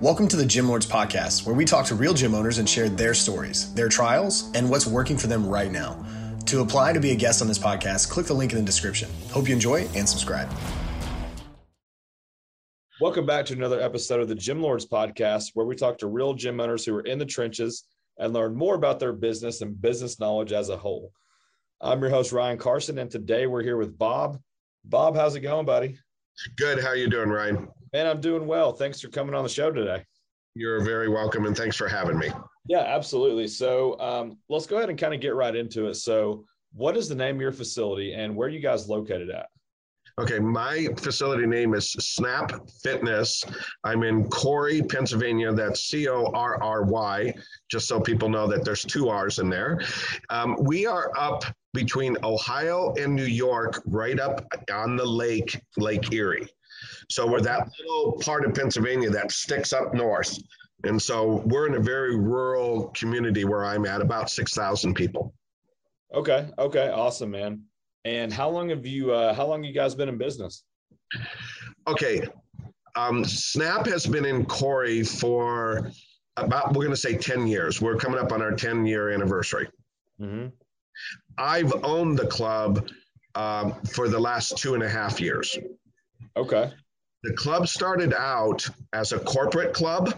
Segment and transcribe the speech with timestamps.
[0.00, 2.88] Welcome to the Gym Lords Podcast, where we talk to real gym owners and share
[2.88, 6.06] their stories, their trials, and what's working for them right now.
[6.46, 9.10] To apply to be a guest on this podcast, click the link in the description.
[9.32, 10.48] Hope you enjoy and subscribe.
[13.00, 16.32] Welcome back to another episode of the Gym Lords Podcast, where we talk to real
[16.32, 17.82] gym owners who are in the trenches
[18.18, 21.10] and learn more about their business and business knowledge as a whole.
[21.80, 24.38] I'm your host, Ryan Carson, and today we're here with Bob.
[24.84, 25.98] Bob, how's it going, buddy?
[26.56, 26.78] Good.
[26.78, 27.66] How are you doing, Ryan?
[27.92, 28.72] Man, I'm doing well.
[28.72, 30.04] Thanks for coming on the show today.
[30.54, 32.28] You're very welcome, and thanks for having me.
[32.66, 33.46] Yeah, absolutely.
[33.46, 35.94] So um, let's go ahead and kind of get right into it.
[35.94, 36.44] So,
[36.74, 39.46] what is the name of your facility, and where are you guys located at?
[40.20, 42.50] Okay, my facility name is Snap
[42.82, 43.44] Fitness.
[43.84, 45.52] I'm in Corry, Pennsylvania.
[45.52, 47.32] That's C O R R Y,
[47.70, 49.80] just so people know that there's two R's in there.
[50.28, 56.12] Um, we are up between Ohio and New York, right up on the lake, Lake
[56.12, 56.48] Erie.
[57.10, 60.38] So we're that little part of Pennsylvania that sticks up north.
[60.84, 65.34] And so we're in a very rural community where I'm at, about 6,000 people.
[66.14, 66.48] Okay.
[66.58, 66.88] Okay.
[66.88, 67.62] Awesome, man.
[68.04, 70.64] And how long have you, uh, how long you guys been in business?
[71.86, 72.26] Okay.
[72.94, 75.90] Um, Snap has been in Corry for
[76.36, 77.80] about, we're going to say 10 years.
[77.80, 79.68] We're coming up on our 10 year anniversary.
[80.20, 80.48] Mm-hmm.
[81.36, 82.88] I've owned the club
[83.34, 85.56] um, for the last two and a half years.
[86.38, 86.72] Okay.
[87.24, 90.14] The club started out as a corporate club.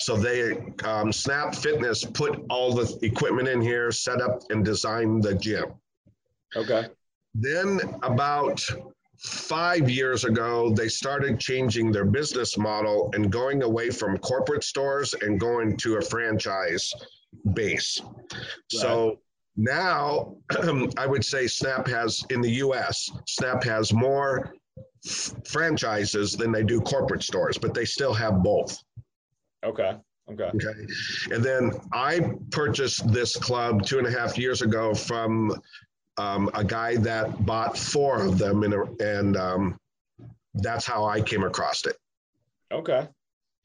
[0.00, 5.22] So they, um, Snap Fitness put all the equipment in here, set up and designed
[5.22, 5.72] the gym.
[6.54, 6.88] Okay.
[7.34, 8.62] Then about
[9.18, 15.14] five years ago, they started changing their business model and going away from corporate stores
[15.22, 16.92] and going to a franchise
[17.54, 18.00] base.
[18.02, 18.42] Right.
[18.68, 19.18] So
[19.56, 20.36] now
[20.98, 24.52] I would say Snap has in the US, Snap has more
[25.44, 28.78] franchises than they do corporate stores, but they still have both.
[29.64, 29.96] Okay.
[30.30, 30.50] Okay.
[30.54, 30.86] Okay.
[31.30, 35.60] And then I purchased this club two and a half years ago from
[36.16, 39.78] um, a guy that bought four of them, a, and um,
[40.54, 41.96] that's how I came across it.
[42.72, 43.08] Okay.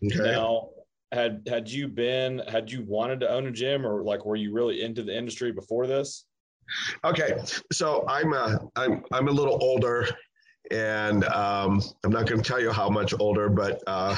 [0.05, 0.31] Okay.
[0.31, 0.69] Now,
[1.11, 4.53] had had you been had you wanted to own a gym, or like were you
[4.53, 6.25] really into the industry before this?
[7.03, 7.41] Okay,
[7.71, 10.07] so I'm a I'm I'm a little older
[10.71, 14.15] and um, I'm not going to tell you how much older, but uh,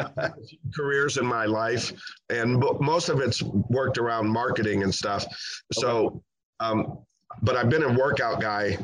[0.74, 1.92] careers in my life,
[2.28, 5.24] and most of it's worked around marketing and stuff.
[5.72, 6.22] So,
[6.60, 6.98] um,
[7.42, 8.78] but I've been a workout guy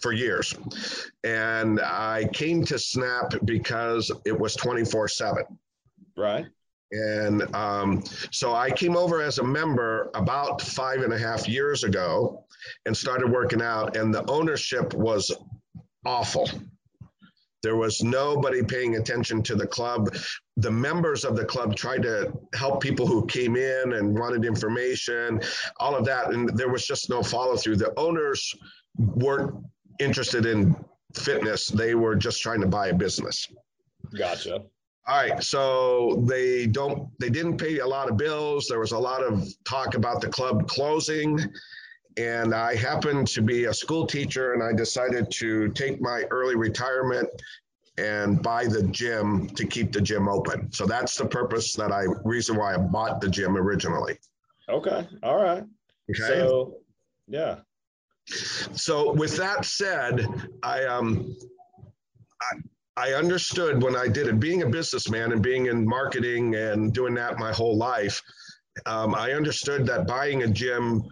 [0.00, 0.54] for years,
[1.24, 5.44] and I came to Snap because it was 24 seven.
[6.16, 6.46] Right.
[6.92, 11.82] And um, so I came over as a member about five and a half years
[11.82, 12.44] ago
[12.86, 13.96] and started working out.
[13.96, 15.34] And the ownership was
[16.06, 16.48] awful.
[17.62, 20.14] There was nobody paying attention to the club.
[20.56, 25.40] The members of the club tried to help people who came in and wanted information,
[25.80, 26.32] all of that.
[26.32, 27.76] And there was just no follow through.
[27.76, 28.54] The owners
[28.96, 29.52] weren't
[29.98, 30.76] interested in
[31.14, 33.48] fitness, they were just trying to buy a business.
[34.16, 34.62] Gotcha.
[35.08, 38.66] All right, so they don't they didn't pay a lot of bills.
[38.68, 41.38] There was a lot of talk about the club closing
[42.16, 46.56] and I happened to be a school teacher, and I decided to take my early
[46.56, 47.28] retirement
[47.98, 50.70] and buy the gym to keep the gym open.
[50.72, 54.18] So that's the purpose that I reason why I bought the gym originally.
[54.68, 55.06] Okay.
[55.22, 55.64] All right.
[56.10, 56.18] Okay.
[56.18, 56.78] So
[57.26, 57.60] yeah.
[58.26, 60.26] So with that said,
[60.62, 61.34] I um
[62.42, 66.92] I, I understood when I did it, being a businessman and being in marketing and
[66.92, 68.22] doing that my whole life,
[68.84, 71.04] um, I understood that buying a gym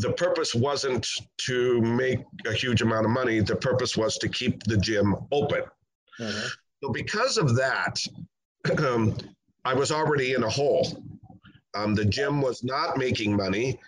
[0.00, 1.06] the purpose wasn't
[1.38, 3.40] to make a huge amount of money.
[3.40, 5.62] The purpose was to keep the gym open.
[6.18, 6.46] Mm-hmm.
[6.82, 7.96] So because of that,
[8.78, 9.16] um,
[9.64, 11.02] I was already in a hole.
[11.74, 13.78] Um, the gym was not making money.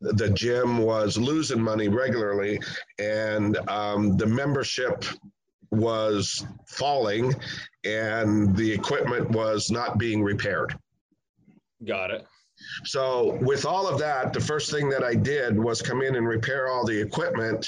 [0.00, 2.60] The gym was losing money regularly,
[2.98, 5.04] and um, the membership
[5.70, 7.34] was falling,
[7.84, 10.76] and the equipment was not being repaired.
[11.84, 12.26] Got it.
[12.84, 16.26] So, with all of that, the first thing that I did was come in and
[16.26, 17.66] repair all the equipment,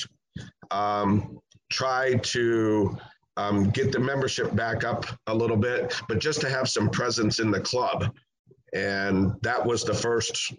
[0.70, 1.38] um,
[1.70, 2.96] try to
[3.36, 7.40] um, get the membership back up a little bit, but just to have some presence
[7.40, 8.14] in the club.
[8.74, 10.52] And that was the first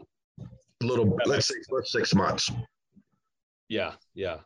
[0.82, 2.52] little, let's say, first six months.
[3.70, 4.38] Yeah, yeah.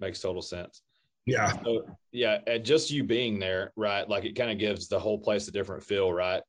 [0.00, 0.82] Makes total sense.
[1.26, 1.52] Yeah.
[1.64, 2.38] So, yeah.
[2.46, 4.08] And just you being there, right?
[4.08, 6.42] Like it kind of gives the whole place a different feel, right?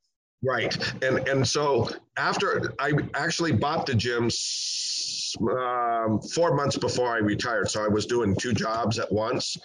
[0.43, 0.75] Right.
[1.03, 4.29] And and so after I actually bought the gym
[5.41, 7.69] um, four months before I retired.
[7.69, 9.57] So I was doing two jobs at once.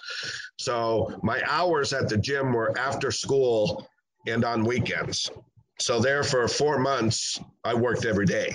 [0.56, 3.88] So my hours at the gym were after school
[4.26, 5.30] and on weekends.
[5.80, 8.54] So there for four months, I worked every day.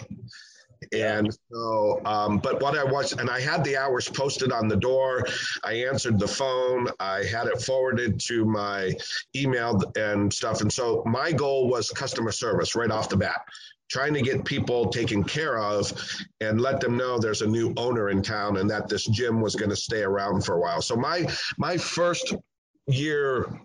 [0.92, 4.76] And so, um, but what I was, and I had the hours posted on the
[4.76, 5.26] door.
[5.64, 6.88] I answered the phone.
[7.00, 8.94] I had it forwarded to my
[9.36, 10.62] email and stuff.
[10.62, 13.42] And so my goal was customer service right off the bat,
[13.90, 15.92] trying to get people taken care of
[16.42, 19.56] and let them know there's a new owner in town and that this gym was
[19.56, 20.82] going to stay around for a while.
[20.82, 21.28] So my
[21.58, 22.34] my first
[22.88, 23.62] year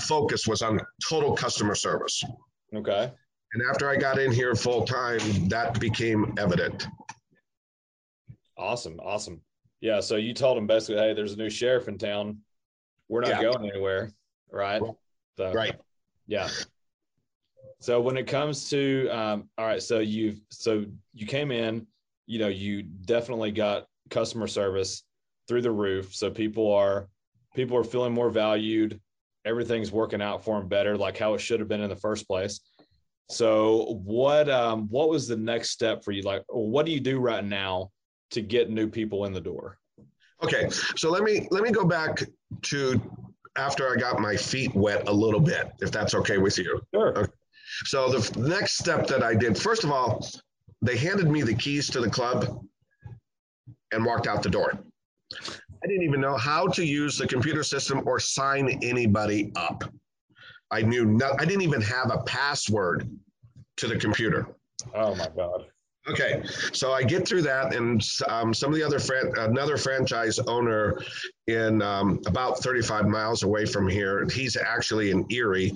[0.00, 2.24] focus was on total customer service.
[2.74, 3.12] Okay.
[3.54, 6.86] And after I got in here full time, that became evident.
[8.56, 8.98] Awesome.
[9.00, 9.42] Awesome.
[9.80, 10.00] Yeah.
[10.00, 12.38] So you told them basically, hey, there's a new sheriff in town.
[13.08, 13.42] We're not yeah.
[13.42, 14.10] going anywhere.
[14.50, 14.80] Right.
[15.36, 15.74] So, right.
[16.26, 16.48] Yeah.
[17.80, 21.86] So when it comes to um, all right, so you've so you came in,
[22.26, 25.02] you know, you definitely got customer service
[25.48, 26.14] through the roof.
[26.14, 27.08] So people are
[27.54, 29.00] people are feeling more valued.
[29.44, 32.28] Everything's working out for them better, like how it should have been in the first
[32.28, 32.60] place.
[33.32, 36.22] So what um, what was the next step for you?
[36.22, 37.90] Like, what do you do right now
[38.30, 39.78] to get new people in the door?
[40.42, 42.22] Okay, so let me let me go back
[42.62, 43.00] to
[43.56, 46.80] after I got my feet wet a little bit, if that's okay with you.
[46.94, 47.18] Sure.
[47.18, 47.32] Okay.
[47.84, 50.26] So the next step that I did, first of all,
[50.82, 52.64] they handed me the keys to the club
[53.92, 54.72] and walked out the door.
[55.32, 59.84] I didn't even know how to use the computer system or sign anybody up.
[60.72, 63.08] I knew not, I didn't even have a password
[63.76, 64.46] to the computer.
[64.94, 65.66] Oh my God.
[66.08, 66.42] Okay,
[66.72, 71.00] so I get through that, and um, some of the other fran- another franchise owner
[71.46, 74.26] in um, about 35 miles away from here.
[74.28, 75.72] He's actually in Erie.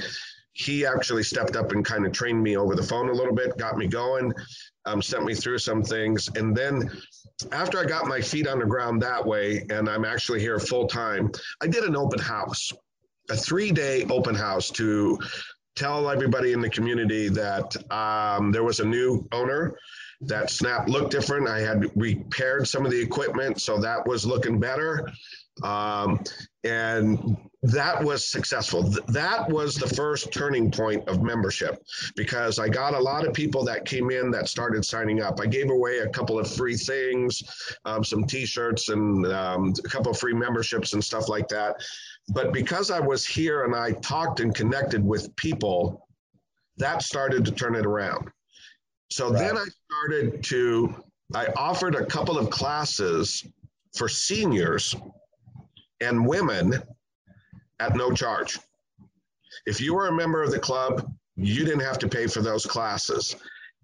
[0.52, 3.56] He actually stepped up and kind of trained me over the phone a little bit,
[3.56, 4.32] got me going,
[4.84, 6.90] um, sent me through some things, and then
[7.52, 10.88] after I got my feet on the ground that way, and I'm actually here full
[10.88, 11.31] time,
[11.62, 12.72] I did an open house
[13.31, 15.19] a three day open house to
[15.75, 19.76] tell everybody in the community that um, there was a new owner
[20.23, 21.46] that snap looked different.
[21.46, 25.06] I had repaired some of the equipment so that was looking better
[25.62, 26.22] um,
[26.64, 31.82] and that was successful that was the first turning point of membership
[32.14, 35.46] because i got a lot of people that came in that started signing up i
[35.46, 37.42] gave away a couple of free things
[37.86, 41.76] um, some t-shirts and um, a couple of free memberships and stuff like that
[42.28, 46.08] but because I was here and I talked and connected with people,
[46.78, 48.30] that started to turn it around.
[49.10, 49.38] So right.
[49.38, 50.94] then I started to,
[51.34, 53.44] I offered a couple of classes
[53.96, 54.94] for seniors
[56.00, 56.82] and women
[57.81, 58.58] at no charge.
[59.66, 62.64] If you were a member of the club, you didn't have to pay for those
[62.64, 63.37] classes.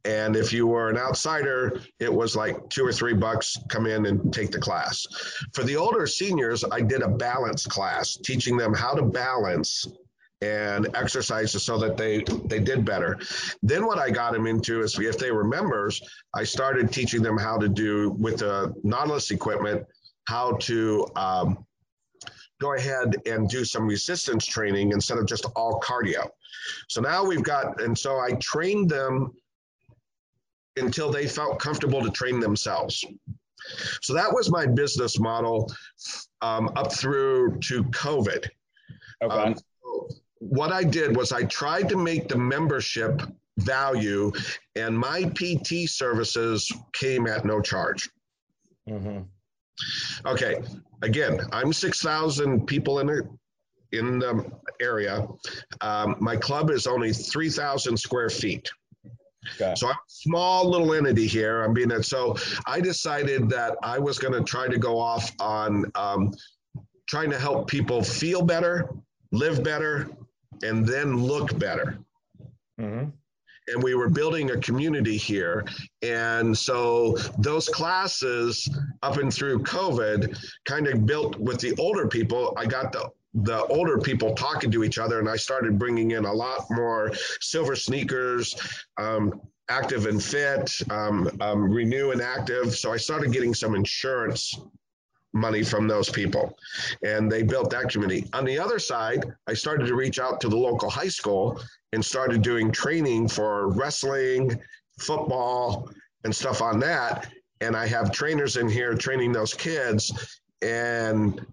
[0.05, 4.07] And if you were an outsider, it was like two or three bucks, come in
[4.07, 5.07] and take the class.
[5.53, 9.87] For the older seniors, I did a balance class, teaching them how to balance
[10.41, 13.17] and exercises so that they they did better.
[13.63, 16.03] Then what I got them into is if they were members,
[16.35, 19.87] I started teaching them how to do with the Nautilus equipment,
[20.27, 21.65] how to um,
[22.63, 26.29] go ahead and do some resistance training instead of just all cardio.
[26.89, 29.33] So now we've got, and so I trained them
[30.77, 33.05] until they felt comfortable to train themselves.
[34.01, 35.71] So that was my business model
[36.41, 38.49] um, up through to COVID.
[39.23, 39.35] Okay.
[39.35, 39.55] Um,
[40.39, 43.23] what I did was I tried to make the membership
[43.59, 44.33] value,
[44.75, 48.11] and my PT services came at no charge.
[48.89, 49.23] Mm-hmm.
[50.27, 50.63] Okay,
[51.03, 53.29] again, I'm six thousand people in the
[53.93, 55.27] in the area.
[55.81, 58.71] Um, my club is only three thousand square feet.
[59.61, 59.75] Okay.
[59.77, 61.63] So I'm a small little entity here.
[61.63, 62.05] I'm being that.
[62.05, 62.37] so
[62.67, 66.33] I decided that I was going to try to go off on um,
[67.09, 68.89] trying to help people feel better,
[69.33, 70.09] live better,
[70.63, 71.99] and then look better.
[72.81, 73.11] Mm-hmm.
[73.69, 75.65] And we were building a community here.
[76.03, 78.69] And so those classes
[79.03, 82.55] up and through COVID kind of built with the older people.
[82.57, 86.27] I got the the older people talking to each other, and I started bringing in
[86.27, 88.55] a lot more silver sneakers,
[88.99, 89.41] um,
[89.71, 92.75] active and fit, um, um, renew and active.
[92.75, 94.55] So I started getting some insurance
[95.33, 96.59] money from those people,
[97.05, 98.29] and they built that community.
[98.33, 101.61] On the other side, I started to reach out to the local high school
[101.93, 104.61] and started doing training for wrestling,
[104.99, 105.91] football,
[106.25, 107.29] and stuff on that.
[107.61, 111.45] And I have trainers in here training those kids, and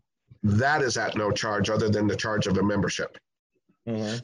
[0.44, 3.18] that is at no charge other than the charge of a membership.
[3.88, 4.18] Mm-hmm.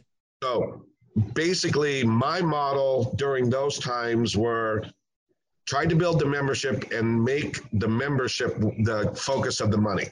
[0.43, 0.85] So
[1.33, 4.85] basically, my model during those times were
[5.65, 10.07] try to build the membership and make the membership the focus of the money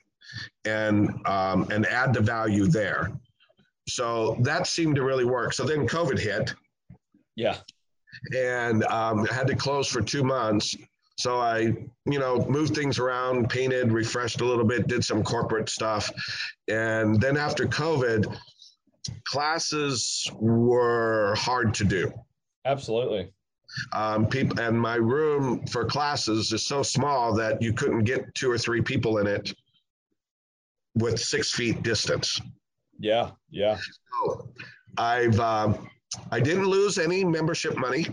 [0.66, 3.12] and um, and add the value there.
[3.88, 5.54] So that seemed to really work.
[5.54, 6.54] So then COVID hit.
[7.36, 7.58] Yeah.
[8.36, 10.76] And um, had to close for two months.
[11.18, 15.70] So I, you know, moved things around, painted, refreshed a little bit, did some corporate
[15.70, 16.12] stuff.
[16.68, 18.36] And then after COVID,
[19.26, 22.12] classes were hard to do.
[22.66, 23.32] Absolutely.
[23.92, 28.50] Um, people and my room for classes is so small that you couldn't get two
[28.50, 29.54] or three people in it
[30.96, 32.40] with six feet distance.
[33.00, 33.78] Yeah, yeah.
[34.22, 34.50] So
[34.98, 35.90] I've um,
[36.32, 38.08] I didn't lose any membership money.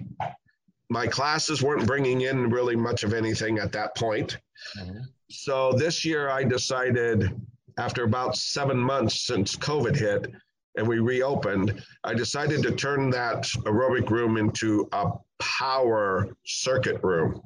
[0.89, 4.39] My classes weren't bringing in really much of anything at that point.
[4.79, 5.01] Mm-hmm.
[5.31, 7.31] So this year I decided,
[7.79, 10.33] after about seven months since COVID hit
[10.77, 17.41] and we reopened, I decided to turn that aerobic room into a power circuit room.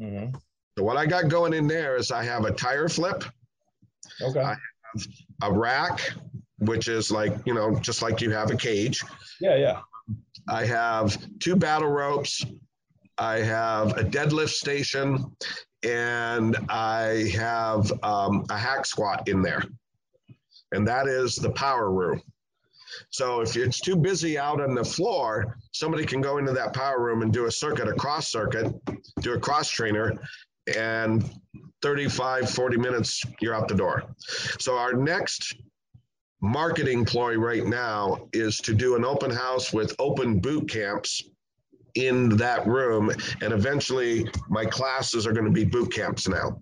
[0.00, 0.34] Mm-hmm.
[0.76, 3.24] So what I got going in there is I have a tire flip.
[4.20, 4.40] Okay.
[4.40, 4.56] I
[4.92, 5.06] have
[5.42, 6.12] a rack,
[6.58, 9.04] which is like, you know, just like you have a cage.
[9.40, 9.80] Yeah, yeah.
[10.48, 12.44] I have two battle ropes.
[13.18, 15.36] I have a deadlift station
[15.84, 19.62] and I have um, a hack squat in there.
[20.72, 22.22] And that is the power room.
[23.10, 27.02] So if it's too busy out on the floor, somebody can go into that power
[27.02, 28.72] room and do a circuit, a cross circuit,
[29.20, 30.14] do a cross trainer,
[30.76, 31.30] and
[31.82, 34.04] 35, 40 minutes, you're out the door.
[34.58, 35.56] So our next
[36.40, 41.22] marketing ploy right now is to do an open house with open boot camps
[41.94, 43.10] in that room.
[43.42, 46.60] And eventually my classes are going to be boot camps now.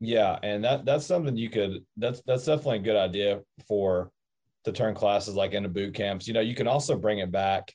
[0.00, 4.12] Yeah, and that that's something you could that's that's definitely a good idea for
[4.68, 6.28] to turn classes like into boot camps.
[6.28, 7.72] You know, you can also bring it back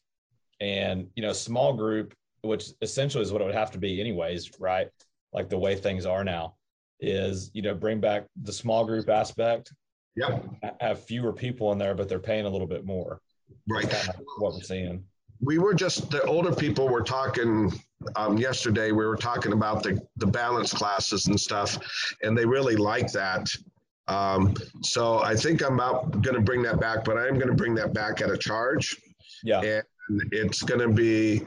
[0.61, 4.59] and you know, small group, which essentially is what it would have to be anyways,
[4.59, 4.87] right?
[5.33, 6.55] Like the way things are now
[6.99, 9.73] is, you know, bring back the small group aspect.
[10.15, 10.39] Yeah.
[10.79, 13.19] Have fewer people in there, but they're paying a little bit more.
[13.67, 13.89] Right.
[13.89, 15.03] Kind of what we're seeing.
[15.41, 17.73] We were just the older people were talking
[18.15, 18.91] um, yesterday.
[18.91, 21.77] We were talking about the the balance classes and stuff,
[22.21, 23.49] and they really like that.
[24.07, 27.47] Um, so I think I'm about going to bring that back, but I am going
[27.47, 28.97] to bring that back at a charge.
[29.43, 29.61] Yeah.
[29.61, 29.83] And
[30.31, 31.43] it's going to be,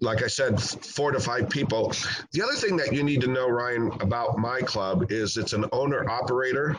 [0.00, 1.92] like I said, four to five people.
[2.32, 5.64] The other thing that you need to know, Ryan, about my club is it's an
[5.72, 6.76] owner operator,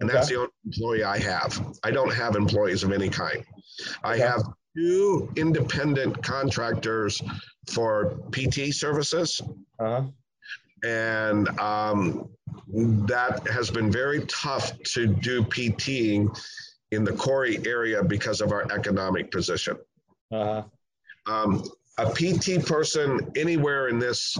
[0.00, 0.34] and that's okay.
[0.34, 1.78] the only employee I have.
[1.84, 3.44] I don't have employees of any kind.
[4.02, 4.42] I have
[4.76, 7.20] two independent contractors
[7.68, 9.40] for PT services.
[9.78, 10.04] Uh-huh.
[10.84, 12.28] And um,
[12.72, 16.36] that has been very tough to do PTing
[16.90, 19.76] in the Corry area because of our economic position.
[20.32, 20.62] Uh-huh.
[21.26, 21.64] Um,
[21.98, 24.38] a PT person anywhere in this,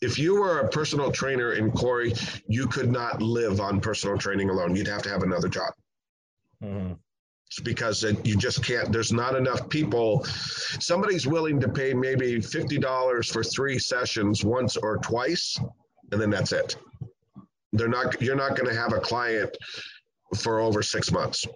[0.00, 2.12] if you were a personal trainer in Corry,
[2.46, 4.76] you could not live on personal training alone.
[4.76, 5.72] You'd have to have another job.
[6.62, 6.92] Mm-hmm.
[7.52, 10.24] It's because it, you just can't, there's not enough people.
[10.24, 15.60] Somebody's willing to pay maybe $50 for three sessions once or twice,
[16.12, 16.76] and then that's it.
[17.74, 18.22] They're not.
[18.22, 19.54] You're not going to have a client
[20.34, 21.46] for over six months.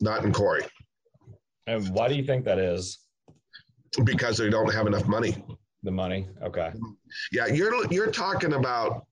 [0.00, 0.66] Not in Corry
[1.68, 2.98] And why do you think that is?
[4.02, 5.36] Because they don't have enough money.
[5.84, 6.26] The money.
[6.42, 6.72] Okay.
[7.30, 9.06] Yeah, you're you're talking about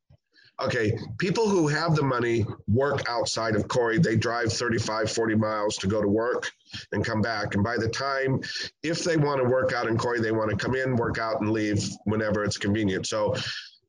[0.63, 4.03] okay, people who have the money work outside of Corry.
[4.03, 6.51] They drive 35, 40 miles to go to work
[6.93, 7.55] and come back.
[7.55, 8.41] And by the time,
[8.83, 11.41] if they want to work out in Corry, they want to come in, work out,
[11.41, 13.07] and leave whenever it's convenient.
[13.07, 13.35] So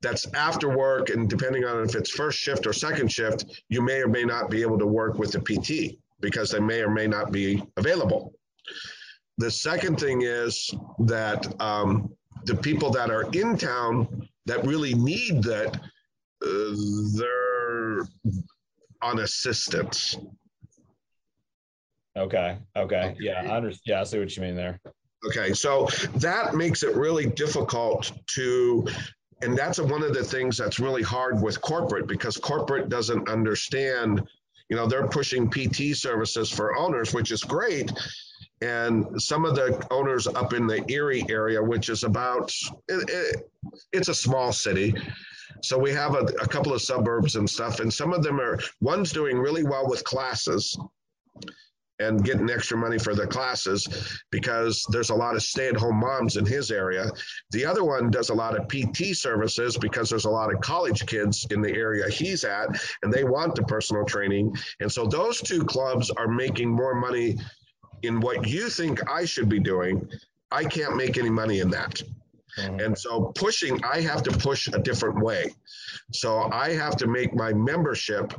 [0.01, 4.01] that's after work and depending on if it's first shift or second shift you may
[4.01, 7.07] or may not be able to work with the pt because they may or may
[7.07, 8.33] not be available
[9.37, 12.13] the second thing is that um,
[12.43, 15.79] the people that are in town that really need that
[16.43, 17.99] they're
[19.01, 20.17] on assistance.
[22.15, 23.15] Okay okay.
[23.19, 24.79] Yeah i understand yeah i see what you mean there.
[25.25, 28.85] Okay, so that makes it really difficult to
[29.41, 34.21] and that's one of the things that's really hard with corporate because corporate doesn't understand
[34.69, 37.91] you know they're pushing pt services for owners which is great.
[38.61, 42.53] And some of the owners up in the erie area which is about
[42.87, 43.51] it, it,
[43.91, 44.93] it's a small city
[45.63, 48.59] so we have a, a couple of suburbs and stuff and some of them are
[48.81, 50.77] one's doing really well with classes
[51.99, 53.87] and getting extra money for the classes
[54.31, 57.09] because there's a lot of stay-at-home moms in his area.
[57.51, 61.05] The other one does a lot of PT services because there's a lot of college
[61.05, 62.69] kids in the area he's at
[63.03, 64.55] and they want the personal training.
[64.79, 67.37] And so those two clubs are making more money
[68.01, 70.09] in what you think I should be doing.
[70.51, 72.01] I can't make any money in that.
[72.57, 72.79] Mm-hmm.
[72.79, 75.53] And so pushing, I have to push a different way.
[76.11, 78.33] So I have to make my membership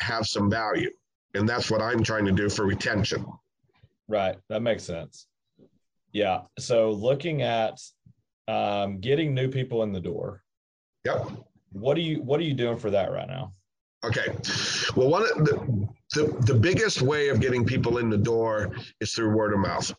[0.00, 0.90] have some value.
[1.34, 3.24] And that's what I'm trying to do for retention.
[4.08, 4.36] Right.
[4.48, 5.26] That makes sense.
[6.12, 6.42] Yeah.
[6.58, 7.80] So looking at
[8.46, 10.42] um, getting new people in the door.
[11.04, 11.30] Yep.
[11.72, 13.52] What are you What are you doing for that right now?
[14.04, 14.36] Okay.
[14.94, 19.12] Well, one of the, the the biggest way of getting people in the door is
[19.12, 19.92] through word of mouth.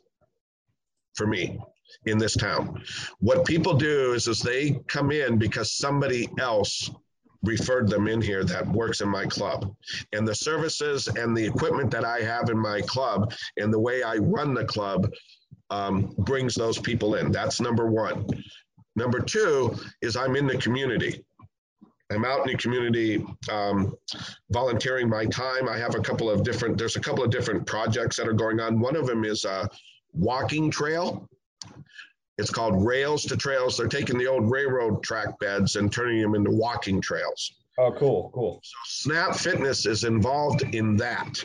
[1.15, 1.60] For me,
[2.06, 2.82] in this town,
[3.20, 6.90] what people do is is they come in because somebody else
[7.44, 9.74] referred them in here that works in my club.
[10.14, 14.04] And the services and the equipment that I have in my club and the way
[14.04, 15.12] I run the club
[15.70, 17.32] um, brings those people in.
[17.32, 18.28] That's number one.
[18.96, 21.24] Number two is I'm in the community.
[22.12, 23.96] I'm out in the community um,
[24.52, 25.68] volunteering my time.
[25.68, 28.60] I have a couple of different, there's a couple of different projects that are going
[28.60, 28.80] on.
[28.80, 29.68] One of them is a
[30.14, 31.28] walking trail.
[32.38, 33.78] It's called Rails to Trails.
[33.78, 37.54] They're taking the old railroad track beds and turning them into walking trails.
[37.78, 38.62] Oh, cool, cool.
[38.64, 41.44] So Snap Fitness is involved in that.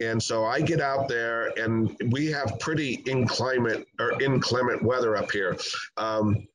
[0.00, 5.30] And so I get out there, and we have pretty inclement or inclement weather up
[5.30, 5.56] here.
[5.96, 6.46] Um,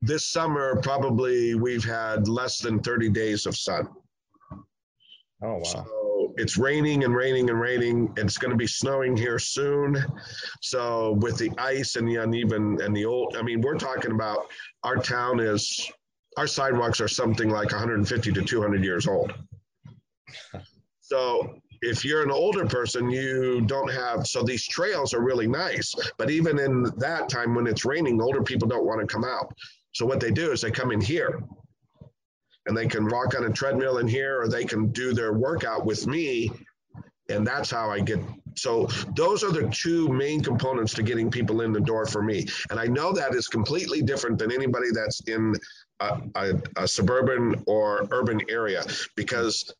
[0.00, 3.88] this summer, probably we've had less than 30 days of sun.
[5.42, 5.62] Oh, wow.
[5.62, 5.84] So
[6.36, 8.12] it's raining and raining and raining.
[8.16, 10.04] It's going to be snowing here soon.
[10.60, 14.46] So with the ice and the uneven and the old, I mean, we're talking about
[14.82, 15.90] our town is,
[16.36, 19.32] our sidewalks are something like 150 to 200 years old.
[21.06, 25.94] So if you're an older person, you don't have, so these trails are really nice.
[26.16, 29.52] But even in that time when it's raining, older people don't want to come out.
[29.92, 31.40] So what they do is they come in here
[32.66, 35.84] and they can walk on a treadmill in here or they can do their workout
[35.84, 36.50] with me.
[37.28, 38.20] And that's how I get.
[38.56, 42.46] So those are the two main components to getting people in the door for me.
[42.70, 45.54] And I know that is completely different than anybody that's in
[46.00, 48.84] a, a, a suburban or urban area
[49.16, 49.72] because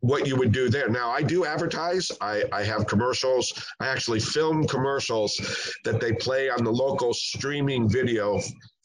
[0.00, 0.88] what you would do there.
[0.88, 2.12] Now, I do advertise.
[2.20, 3.52] I, I have commercials.
[3.80, 8.40] I actually film commercials that they play on the local streaming video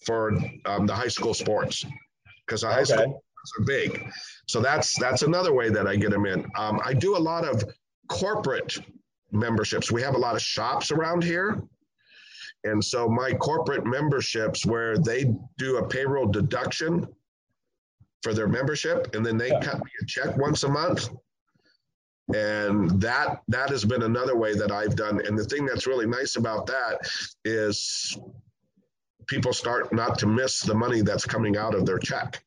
[0.06, 0.34] for
[0.66, 1.86] um, the high school sports
[2.54, 3.04] because the high Okay.
[3.04, 3.24] school
[3.60, 4.08] are big.
[4.48, 6.46] So that's that's another way that I get them in.
[6.58, 7.64] Um, I do a lot of
[8.08, 8.78] corporate
[9.32, 9.92] memberships.
[9.92, 11.62] We have a lot of shops around here.
[12.66, 17.08] And so my corporate memberships where they do a payroll deduction
[18.22, 19.62] for their membership and then they Yeah.
[19.62, 21.10] cut me a check once a month.
[22.34, 25.26] And that that has been another way that I've done.
[25.26, 27.00] And the thing that's really nice about that
[27.44, 28.18] is
[29.28, 32.44] people start not to miss the money that's coming out of their check.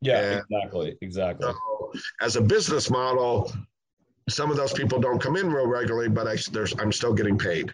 [0.00, 0.40] Yeah, Yeah.
[0.50, 1.52] exactly, exactly.
[1.52, 3.52] So as a business model,
[4.28, 7.38] some of those people don't come in real regularly, but I there's I'm still getting
[7.38, 7.72] paid.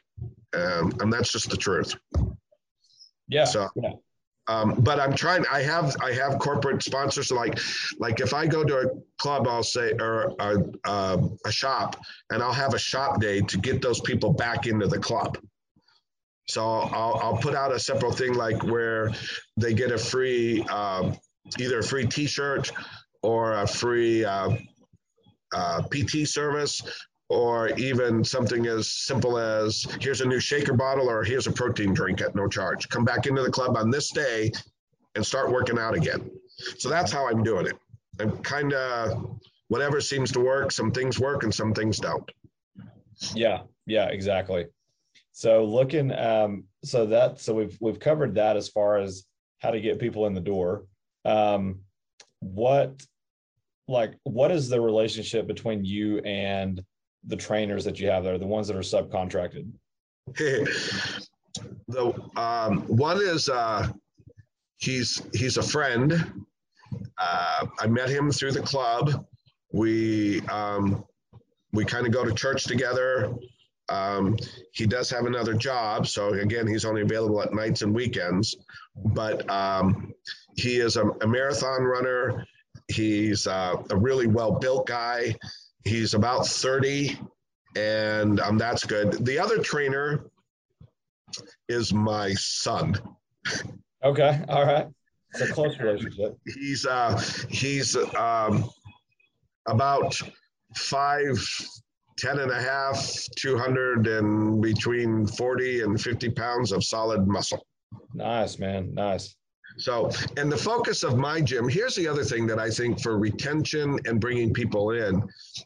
[0.55, 1.95] Um, and that's just the truth.
[3.29, 3.93] Yeah, So- yeah,
[4.47, 5.45] Um, but I'm trying.
[5.51, 7.59] I have I have corporate sponsors like
[7.99, 8.87] like if I go to a
[9.19, 11.97] club, I'll say or a, a, a shop,
[12.31, 15.39] and I'll have a shop day to get those people back into the club.
[16.49, 19.11] So I'll I'll put out a separate thing like where
[19.57, 21.17] they get a free um,
[21.59, 22.71] either a free T-shirt
[23.23, 24.57] or a free uh,
[25.53, 26.83] uh, PT service.
[27.31, 31.95] Or even something as simple as here's a new shaker bottle or here's a protein
[31.95, 32.87] drink at no charge.
[32.91, 34.53] Come back into the club on this day
[35.15, 36.31] and start working out again.
[36.79, 37.75] So that's how I'm doing it.
[38.21, 40.71] I'm kind of whatever seems to work.
[40.71, 42.31] Some things work and some things don't.
[43.35, 44.67] yeah, yeah, exactly.
[45.37, 49.25] So looking, um, so that, so we've we've covered that as far as
[49.59, 50.85] how to get people in the door.
[51.25, 51.81] Um,
[52.39, 53.05] what,
[53.89, 56.81] like, what is the relationship between you and
[57.27, 59.73] the trainers that you have there, the ones that are subcontracted?
[61.89, 63.89] the um, one is uh,
[64.77, 66.45] he's he's a friend.
[67.19, 69.27] Uh, I met him through the club.
[69.73, 71.05] We um,
[71.73, 73.35] we kind of go to church together.
[73.89, 74.37] Um,
[74.73, 78.57] he does have another job, so again, he's only available at nights and weekends.
[78.97, 80.15] But um,
[80.57, 82.47] he is a, a marathon runner.
[82.89, 85.37] He's uh, a really well built guy.
[85.85, 87.19] He's about 30,
[87.77, 89.25] and um, that's good.
[89.25, 90.31] The other trainer
[91.69, 93.01] is my son.
[94.03, 94.87] Okay, all right.
[95.31, 96.39] It's a close relationship.
[96.47, 98.71] He's uh, he's um,
[99.67, 100.21] about
[100.75, 101.37] five,
[102.19, 107.67] ten and a half, 200 and between 40 and 50 pounds of solid muscle.
[108.15, 108.95] Nice, man.
[108.95, 109.37] Nice.
[109.77, 113.19] So, and the focus of my gym, here's the other thing that I think for
[113.19, 115.23] retention and bringing people in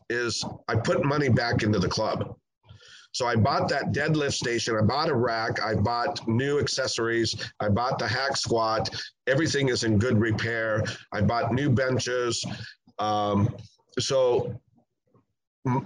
[0.09, 2.35] is I put money back into the club.
[3.13, 7.69] So I bought that deadlift station, I bought a rack, I bought new accessories, I
[7.69, 8.89] bought the hack squat.
[9.27, 10.85] Everything is in good repair.
[11.13, 12.45] I bought new benches.
[12.99, 13.55] Um,
[13.99, 14.61] so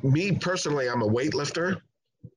[0.03, 1.81] me personally, I'm a weightlifter.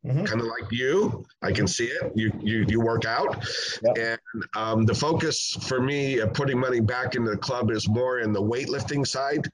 [0.03, 0.23] Mm-hmm.
[0.23, 1.23] kind of like you.
[1.43, 2.11] I can see it.
[2.15, 3.45] You you you work out,
[3.83, 4.19] yep.
[4.33, 8.19] and um, the focus for me of putting money back into the club is more
[8.19, 9.47] in the weightlifting side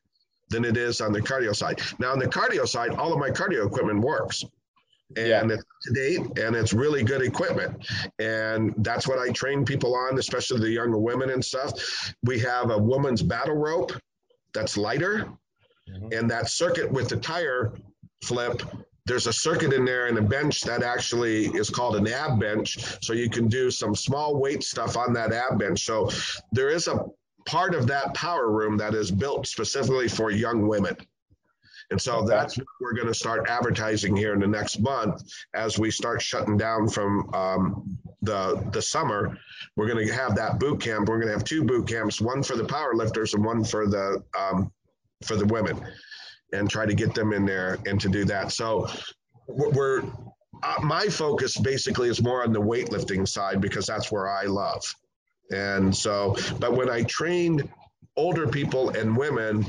[0.51, 1.81] than it is on the cardio side.
[1.97, 4.43] Now on the cardio side, all of my cardio equipment works.
[5.17, 5.55] And yeah.
[5.55, 7.85] it's to date and it's really good equipment.
[8.19, 12.13] And that's what I train people on, especially the younger women and stuff.
[12.23, 13.91] We have a woman's battle rope
[14.53, 15.29] that's lighter.
[15.89, 16.13] Mm-hmm.
[16.13, 17.73] And that circuit with the tire
[18.23, 18.61] flip
[19.05, 22.77] there's a circuit in there and a bench that actually is called an ab bench.
[23.03, 25.85] So you can do some small weight stuff on that ab bench.
[25.85, 26.09] So
[26.51, 27.05] there is a
[27.45, 30.95] part of that power room that is built specifically for young women.
[31.89, 35.77] And so that's what we're going to start advertising here in the next month as
[35.77, 39.37] we start shutting down from um, the the summer.
[39.75, 41.09] We're going to have that boot camp.
[41.09, 43.87] We're going to have two boot camps, one for the power lifters and one for
[43.87, 44.71] the um,
[45.23, 45.79] for the women
[46.53, 48.51] and try to get them in there and to do that.
[48.51, 48.87] So
[49.47, 50.03] we're
[50.63, 54.83] uh, my focus basically is more on the weightlifting side because that's where I love.
[55.51, 57.69] And so, but when I train
[58.15, 59.65] older people and women,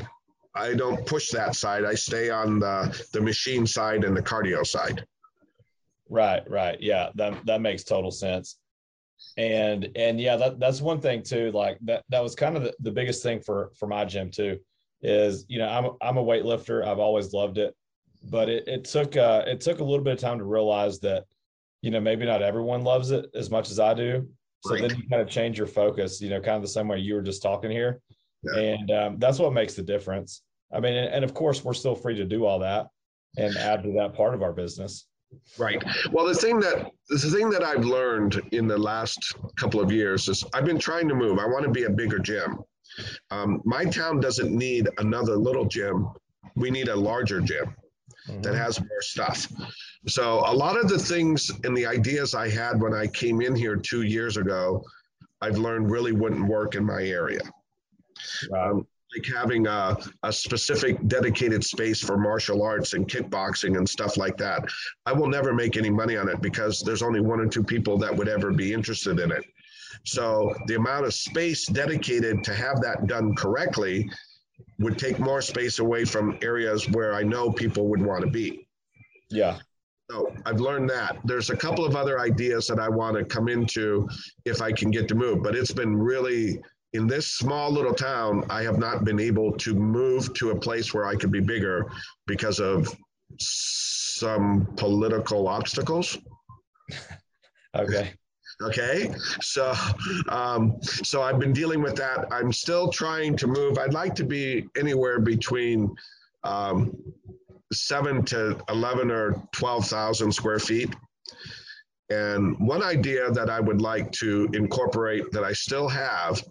[0.55, 1.85] I don't push that side.
[1.85, 5.05] I stay on the the machine side and the cardio side.
[6.11, 6.79] Right, right.
[6.81, 8.59] Yeah, that that makes total sense.
[9.39, 11.53] And and yeah, that that's one thing too.
[11.53, 14.59] Like that that was kind of the, the biggest thing for for my gym too
[15.03, 16.87] is you know I'm I'm a weightlifter.
[16.87, 17.75] I've always loved it,
[18.31, 21.25] but it, it took uh, it took a little bit of time to realize that
[21.81, 24.29] you know maybe not everyone loves it as much as I do.
[24.65, 24.83] So right.
[24.83, 26.21] then you kind of change your focus.
[26.21, 28.01] You know, kind of the same way you were just talking here,
[28.43, 28.61] yeah.
[28.61, 30.43] and um, that's what makes the difference.
[30.73, 32.87] I mean, and, and of course we're still free to do all that
[33.37, 35.07] and add to that part of our business.
[35.59, 35.83] Right.
[36.13, 40.29] Well, the thing that the thing that I've learned in the last couple of years
[40.29, 41.39] is I've been trying to move.
[41.39, 42.59] I want to be a bigger gym.
[43.31, 46.09] Um, my town doesn't need another little gym.
[46.57, 47.75] We need a larger gym
[48.29, 48.43] mm-hmm.
[48.43, 49.47] that has more stuff.
[50.07, 53.55] So a lot of the things and the ideas I had when I came in
[53.55, 54.85] here two years ago,
[55.41, 57.43] I've learned really wouldn't work in my area.
[58.57, 64.17] Um, like having a, a specific dedicated space for martial arts and kickboxing and stuff
[64.17, 64.65] like that.
[65.05, 67.99] I will never make any money on it because there's only one or two people
[67.99, 69.45] that would ever be interested in it.
[70.05, 74.11] So the amount of space dedicated to have that done correctly
[74.79, 78.67] would take more space away from areas where I know people would want to be.
[79.31, 79.59] Yeah.
[80.11, 81.19] So I've learned that.
[81.25, 84.09] There's a couple of other ideas that I want to come into
[84.45, 86.61] if I can get to move, but it's been really
[86.93, 90.93] in this small little town, I have not been able to move to a place
[90.93, 91.91] where I could be bigger
[92.27, 92.95] because of
[93.39, 96.19] some political obstacles.
[97.77, 98.13] okay.
[98.63, 99.75] Okay, so
[100.29, 102.27] um, so I've been dealing with that.
[102.31, 103.79] I'm still trying to move.
[103.79, 105.95] I'd like to be anywhere between
[106.45, 106.97] um,
[107.73, 110.95] seven to eleven or twelve thousand square feet.
[112.11, 116.43] And one idea that I would like to incorporate that I still have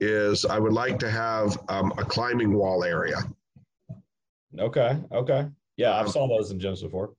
[0.00, 3.16] is I would like to have um, a climbing wall area.
[4.58, 4.96] Okay.
[5.12, 5.48] Okay.
[5.76, 7.12] Yeah, I've saw those in gyms before.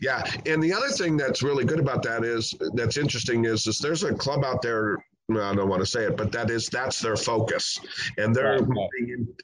[0.00, 3.78] Yeah, and the other thing that's really good about that is that's interesting is, is
[3.78, 5.04] there's a club out there.
[5.30, 7.78] I don't want to say it, but that is that's their focus,
[8.16, 8.66] and they're right.
[8.66, 8.88] moving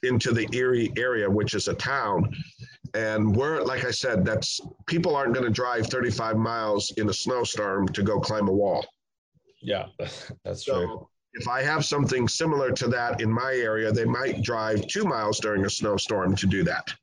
[0.03, 2.35] in, into the Erie area, which is a town,
[2.95, 7.13] and we're like I said, that's people aren't going to drive 35 miles in a
[7.13, 8.85] snowstorm to go climb a wall.
[9.61, 9.85] Yeah,
[10.43, 11.07] that's so, true.
[11.33, 15.39] If I have something similar to that in my area, they might drive two miles
[15.39, 16.93] during a snowstorm to do that.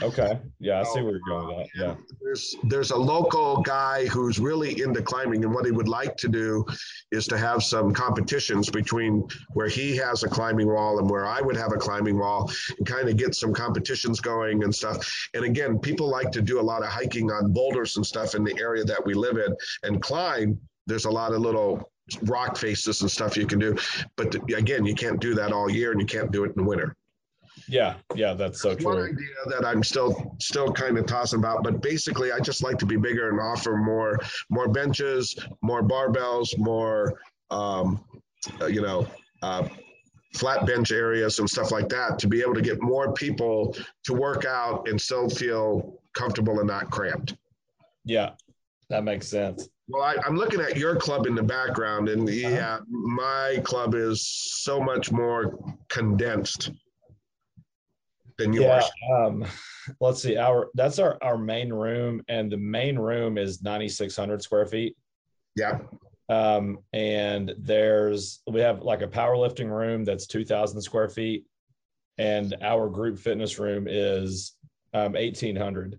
[0.00, 0.38] Okay.
[0.60, 1.68] Yeah, I see where you're going with that.
[1.74, 1.94] Yeah.
[2.22, 6.28] There's there's a local guy who's really into climbing, and what he would like to
[6.28, 6.64] do
[7.10, 11.40] is to have some competitions between where he has a climbing wall and where I
[11.40, 15.28] would have a climbing wall, and kind of get some competitions going and stuff.
[15.34, 18.44] And again, people like to do a lot of hiking on boulders and stuff in
[18.44, 20.58] the area that we live in, and climb.
[20.86, 21.90] There's a lot of little
[22.22, 23.76] rock faces and stuff you can do,
[24.16, 26.68] but again, you can't do that all year, and you can't do it in the
[26.68, 26.94] winter.
[27.68, 28.86] Yeah, yeah, that's so true.
[28.86, 32.78] One idea that I'm still still kind of tossing about, but basically, I just like
[32.78, 38.02] to be bigger and offer more more benches, more barbells, more um,
[38.60, 39.06] uh, you know.
[39.42, 39.68] Uh,
[40.34, 44.12] flat bench areas and stuff like that to be able to get more people to
[44.12, 47.34] work out and still feel comfortable and not cramped.
[48.04, 48.32] Yeah,
[48.90, 49.68] that makes sense.
[49.88, 52.38] Well, I, am looking at your club in the background, and uh-huh.
[52.38, 56.72] yeah, my club is so much more condensed
[58.38, 58.84] than yours.
[59.10, 59.44] Yeah, um,
[60.00, 60.36] let's see.
[60.36, 64.96] Our that's our our main room, and the main room is 9,600 square feet.
[65.56, 65.80] Yeah.
[66.30, 71.44] Um, and there's we have like a powerlifting room that's 2,000 square feet,
[72.18, 74.54] and our group fitness room is
[74.94, 75.98] um, 1,800.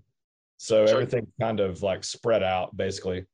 [0.57, 3.25] So, so everything kind of like spread out basically.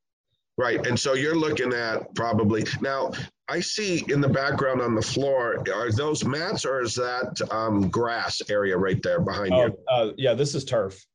[0.57, 0.85] Right.
[0.87, 3.11] And so you're looking at probably now
[3.47, 7.89] I see in the background on the floor, are those mats or is that um,
[7.89, 9.77] grass area right there behind oh, you?
[9.89, 11.05] Uh, yeah, this is turf.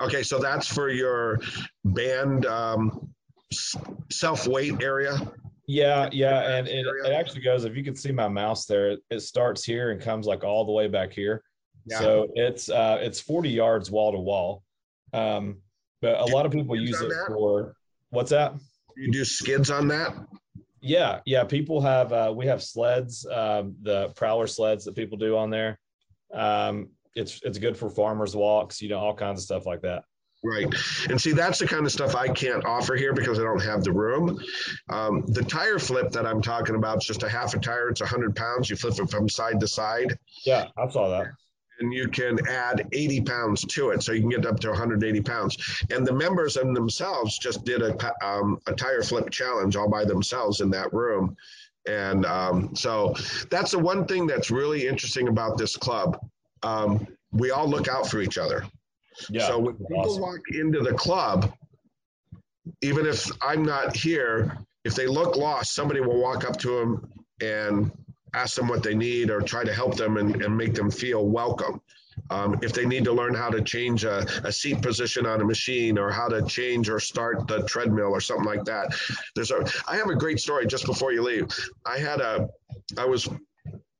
[0.00, 1.40] Okay, so that's for your
[1.84, 3.10] band um,
[4.10, 5.16] self weight area.
[5.66, 7.64] Yeah, yeah, and it, it, actually goes.
[7.64, 10.64] If you can see my mouse there, it, it, starts here and comes like all
[10.64, 11.42] the way back here.
[11.86, 11.98] Yeah.
[11.98, 14.62] So it's uh, it's 40 yards wall to wall.
[15.12, 15.58] Um,
[16.00, 17.74] but a lot of people use it for
[18.10, 18.54] what's that?
[18.96, 20.14] You do skids on that?
[20.80, 21.44] Yeah, yeah.
[21.44, 25.78] People have uh, we have sleds, um, the prowler sleds that people do on there.
[26.32, 30.04] Um, it's it's good for farmers walks, you know, all kinds of stuff like that.
[30.44, 30.72] Right.
[31.08, 33.82] And see, that's the kind of stuff I can't offer here because I don't have
[33.82, 34.38] the room.
[34.90, 37.88] Um, the tire flip that I'm talking about is just a half a tire.
[37.88, 38.70] It's 100 pounds.
[38.70, 40.16] You flip it from side to side.
[40.44, 41.32] Yeah, I saw that.
[41.78, 44.02] And you can add 80 pounds to it.
[44.02, 45.84] So you can get up to 180 pounds.
[45.90, 50.04] And the members and themselves just did a, um, a tire flip challenge all by
[50.04, 51.36] themselves in that room.
[51.86, 53.14] And um, so
[53.50, 56.18] that's the one thing that's really interesting about this club.
[56.62, 58.64] Um, we all look out for each other.
[59.30, 60.22] Yeah, so when people awesome.
[60.22, 61.52] walk into the club,
[62.82, 67.10] even if I'm not here, if they look lost, somebody will walk up to them
[67.40, 67.92] and
[68.36, 71.26] ask them what they need or try to help them and, and make them feel
[71.26, 71.80] welcome.
[72.30, 75.44] Um, if they need to learn how to change a, a, seat position on a
[75.44, 78.98] machine or how to change or start the treadmill or something like that.
[79.34, 81.46] There's a, I have a great story just before you leave.
[81.84, 82.48] I had a,
[82.96, 83.28] I was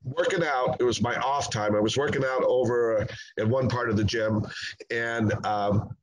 [0.02, 0.76] working out.
[0.80, 1.76] It was my off time.
[1.76, 4.46] I was working out over uh, in one part of the gym,
[4.90, 5.94] and um,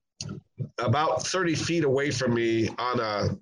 [0.77, 3.37] about 30 feet away from me on a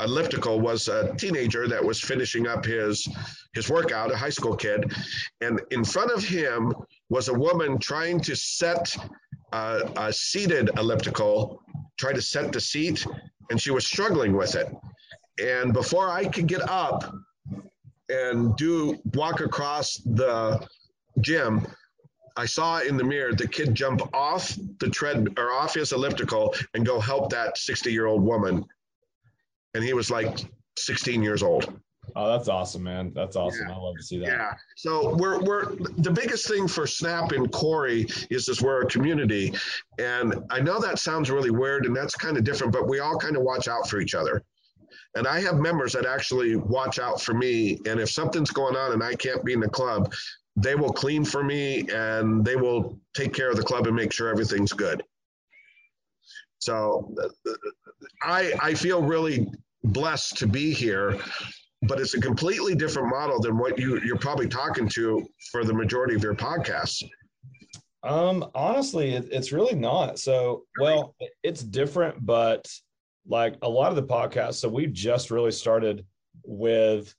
[0.00, 3.08] elliptical was a teenager that was finishing up his
[3.54, 4.92] his workout, a high school kid,
[5.40, 6.74] and in front of him
[7.10, 8.96] was a woman trying to set
[9.52, 11.60] a, a seated elliptical,
[11.98, 13.06] try to set the seat,
[13.50, 14.74] and she was struggling with it.
[15.38, 17.14] And before I could get up,
[18.08, 20.66] and do walk across the
[21.20, 21.66] gym,
[22.36, 26.54] I saw in the mirror the kid jump off the tread or off his elliptical
[26.74, 28.64] and go help that 60 year old woman.
[29.74, 30.38] And he was like
[30.76, 31.72] 16 years old.
[32.16, 33.12] Oh, that's awesome, man.
[33.14, 33.68] That's awesome.
[33.68, 33.74] Yeah.
[33.74, 34.26] I love to see that.
[34.26, 34.54] Yeah.
[34.76, 39.54] So we're we're the biggest thing for Snap and Corry is this we're a community.
[39.98, 43.16] And I know that sounds really weird and that's kind of different, but we all
[43.16, 44.42] kind of watch out for each other.
[45.14, 47.78] And I have members that actually watch out for me.
[47.86, 50.12] And if something's going on and I can't be in the club,
[50.56, 54.12] they will clean for me and they will take care of the club and make
[54.12, 55.02] sure everything's good.
[56.58, 57.54] So uh, uh,
[58.22, 59.50] I, I feel really
[59.84, 61.18] blessed to be here,
[61.82, 65.74] but it's a completely different model than what you, you're probably talking to for the
[65.74, 67.02] majority of your podcasts.
[68.04, 70.18] Um, honestly, it, it's really not.
[70.18, 72.68] So, well, it's different, but
[73.26, 74.54] like a lot of the podcasts.
[74.54, 76.04] So we just really started
[76.44, 77.14] with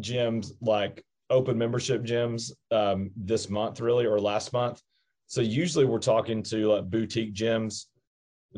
[0.00, 4.82] gyms like open membership gyms um, this month, really, or last month.
[5.26, 7.86] So usually we're talking to like boutique gyms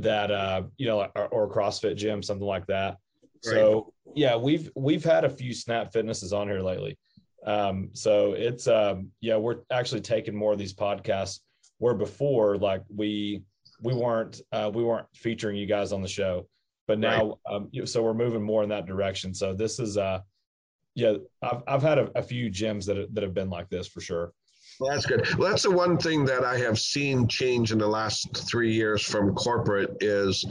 [0.02, 2.96] that uh, you know, or, or CrossFit gym, something like that.
[3.44, 3.54] Right.
[3.54, 6.98] So yeah, we've we've had a few Snap Fitnesses on here lately.
[7.46, 11.40] Um, so it's um, yeah, we're actually taking more of these podcasts
[11.80, 13.42] where before like we
[13.82, 16.46] we weren't uh, we weren't featuring you guys on the show
[16.86, 17.54] but now right.
[17.54, 20.20] um, so we're moving more in that direction so this is uh
[20.94, 24.00] yeah i've, I've had a, a few gyms that, that have been like this for
[24.00, 24.32] sure
[24.80, 25.26] well, that's good.
[25.36, 29.02] Well, that's the one thing that I have seen change in the last three years
[29.02, 30.44] from corporate is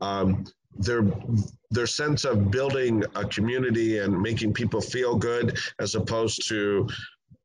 [0.00, 0.44] um,
[0.76, 1.02] their
[1.70, 6.88] their sense of building a community and making people feel good, as opposed to,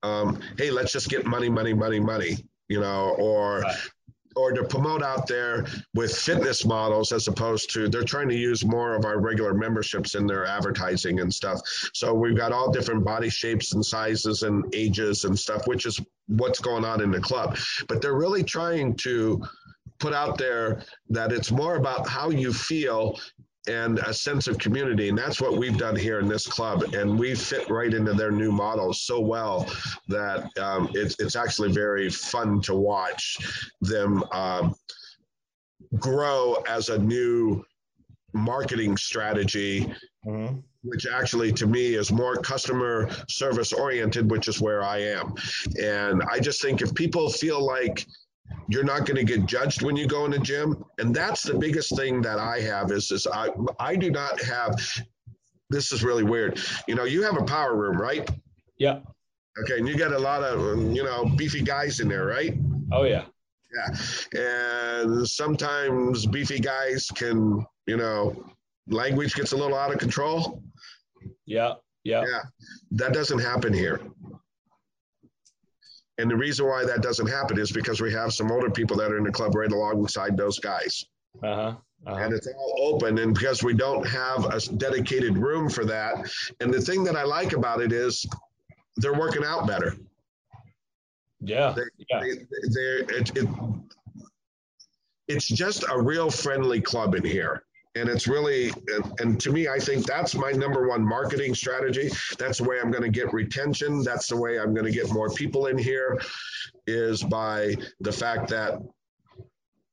[0.02, 3.64] um, hey, let's just get money, money, money, money, you know, or
[4.36, 8.66] or to promote out there with fitness models as opposed to they're trying to use
[8.66, 11.62] more of our regular memberships in their advertising and stuff.
[11.94, 16.00] So we've got all different body shapes and sizes and ages and stuff, which is
[16.28, 17.58] what's going on in the club.
[17.88, 19.44] But they're really trying to
[20.00, 23.20] put out there that it's more about how you feel
[23.68, 25.10] and a sense of community.
[25.10, 26.84] And that's what we've done here in this club.
[26.94, 29.72] And we fit right into their new model so well
[30.08, 33.38] that um, it's, it's actually very fun to watch
[33.82, 34.76] them um,
[36.00, 37.64] grow as a new
[38.34, 39.94] marketing strategy.
[40.26, 40.60] Mm-hmm.
[40.86, 45.34] Which actually to me is more customer service oriented, which is where I am.
[45.82, 48.06] And I just think if people feel like
[48.68, 51.54] you're not going to get judged when you go in the gym and that's the
[51.54, 54.80] biggest thing that i have is this i i do not have
[55.70, 58.30] this is really weird you know you have a power room right
[58.78, 59.00] yeah
[59.62, 60.60] okay and you got a lot of
[60.96, 62.56] you know beefy guys in there right
[62.92, 63.26] oh yeah
[63.74, 64.40] Yeah.
[64.40, 68.36] And sometimes beefy guys can, you know,
[68.88, 70.62] language gets a little out of control.
[71.48, 71.74] Yeah.
[72.04, 72.24] Yeah.
[72.24, 72.42] Yeah.
[72.92, 74.00] That doesn't happen here.
[76.18, 79.12] And the reason why that doesn't happen is because we have some older people that
[79.12, 81.06] are in the club right alongside those guys.
[81.42, 81.76] Uh-huh.
[82.06, 82.16] Uh-huh.
[82.16, 86.74] And it's all open, and because we don't have a dedicated room for that, and
[86.74, 88.26] the thing that I like about it is
[88.98, 89.96] they're working out better.
[91.40, 92.20] Yeah, they, yeah.
[92.20, 93.50] They, it, it,
[95.30, 97.64] it's just a real friendly club in here
[97.96, 102.10] and it's really and, and, to me i think that's my number one marketing strategy.
[102.38, 104.04] That's the way i'm going to get retention.
[104.04, 106.20] That's the way i'm going to get more people in here
[106.88, 108.82] is by the fact that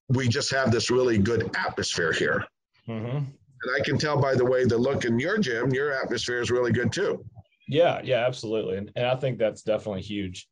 [0.08, 2.44] we just have this really good atmosphere here.
[2.88, 3.18] Mm-hmm.
[3.18, 6.50] and i can tell by the way the look in your gym your atmosphere is
[6.50, 7.24] really good too.
[7.68, 8.78] Yeah yeah absolutely.
[8.78, 10.48] And, and i think that's definitely huge.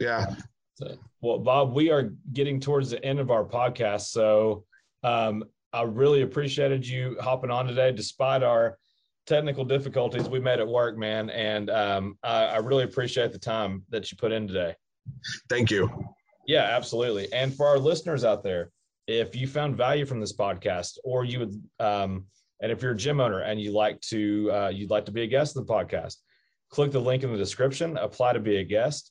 [0.00, 0.34] Yeah.
[0.74, 4.08] So, well bob we are getting towards the end of our podcast.
[4.08, 4.64] So
[5.04, 8.78] um, I really appreciated you hopping on today, despite our
[9.26, 11.30] technical difficulties we made at work, man.
[11.30, 14.76] And um, I, I, really appreciate the time that you put in today.
[15.48, 15.90] Thank you.
[16.46, 17.32] Yeah, absolutely.
[17.32, 18.70] And for our listeners out there,
[19.08, 22.26] if you found value from this podcast, or you would, um,
[22.60, 25.22] and if you're a gym owner and you like to, uh, you'd like to be
[25.22, 26.18] a guest of the podcast,
[26.70, 29.10] click the link in the description, apply to be a guest.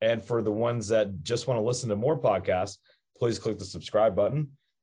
[0.00, 2.78] And for the ones that just want to listen to more podcasts,
[3.16, 4.48] please click the subscribe button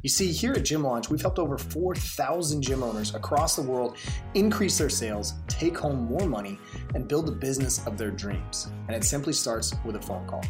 [0.00, 3.96] You see, here at Gym Launch, we've helped over 4,000 gym owners across the world
[4.34, 6.56] increase their sales, take home more money,
[6.94, 8.70] and build the business of their dreams.
[8.86, 10.44] And it simply starts with a phone call.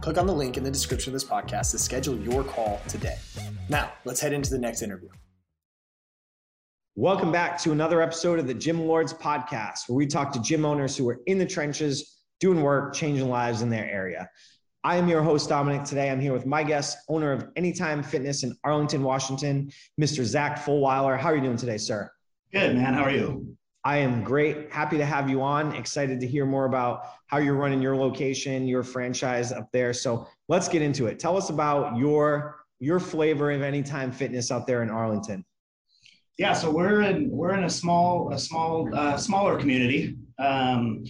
[0.00, 3.16] Click on the link in the description of this podcast to schedule your call today.
[3.68, 5.10] Now, let's head into the next interview.
[6.94, 10.64] Welcome back to another episode of the Gym Lords podcast, where we talk to gym
[10.64, 14.30] owners who are in the trenches, doing work, changing lives in their area.
[14.86, 15.84] I am your host, Dominic.
[15.84, 20.22] Today, I'm here with my guest, owner of Anytime Fitness in Arlington, Washington, Mr.
[20.22, 21.18] Zach Fullwiler.
[21.18, 22.10] How are you doing today, sir?
[22.52, 22.92] Good, man.
[22.92, 23.56] How are you?
[23.84, 24.70] I am great.
[24.70, 25.74] Happy to have you on.
[25.74, 29.94] Excited to hear more about how you're running your location, your franchise up there.
[29.94, 31.18] So let's get into it.
[31.18, 35.46] Tell us about your your flavor of Anytime Fitness out there in Arlington.
[36.36, 40.16] Yeah, so we're in we're in a small a small uh, smaller community.
[40.38, 41.04] Um,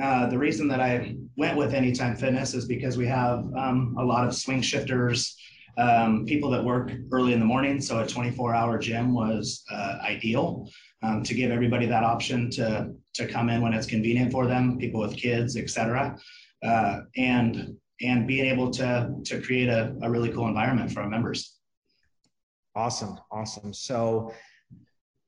[0.00, 4.04] uh, the reason that I went with Anytime Fitness is because we have um, a
[4.04, 5.36] lot of swing shifters,
[5.76, 7.80] um, people that work early in the morning.
[7.80, 10.68] So a 24 hour gym was uh, ideal
[11.02, 14.78] um, to give everybody that option to, to come in when it's convenient for them,
[14.78, 16.16] people with kids, et cetera.
[16.64, 21.08] Uh, and, and being able to, to create a, a really cool environment for our
[21.08, 21.56] members.
[22.76, 23.18] Awesome.
[23.32, 23.72] Awesome.
[23.72, 24.32] So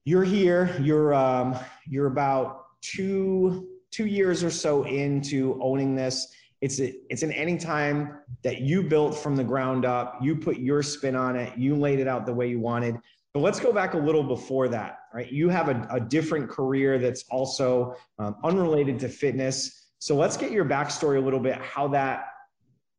[0.05, 6.27] you're here, you're, um, you're about two, two years or so into owning this
[6.61, 10.19] it's a, it's an anytime that you built from the ground up.
[10.21, 11.57] You put your spin on it.
[11.57, 12.99] You laid it out the way you wanted.
[13.33, 15.31] But let's go back a little before that right?
[15.31, 19.89] You have a, a different career that's also um, unrelated to fitness.
[19.99, 22.25] So let's get your backstory a little bit how that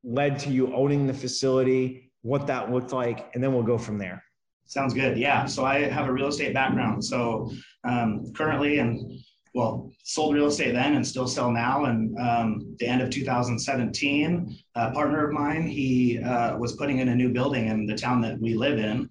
[0.05, 3.99] led to you owning the facility what that looked like and then we'll go from
[3.99, 4.23] there.
[4.67, 5.19] Sounds good.
[5.19, 5.45] Yeah.
[5.47, 7.05] So i have a real estate background.
[7.05, 7.51] So
[7.85, 9.21] um, currently and
[9.55, 11.85] well, sold real estate then and still sell now.
[11.85, 17.09] And um, the end of 2017, a partner of mine, he uh, was putting in
[17.09, 19.09] a new building in the town that we live in.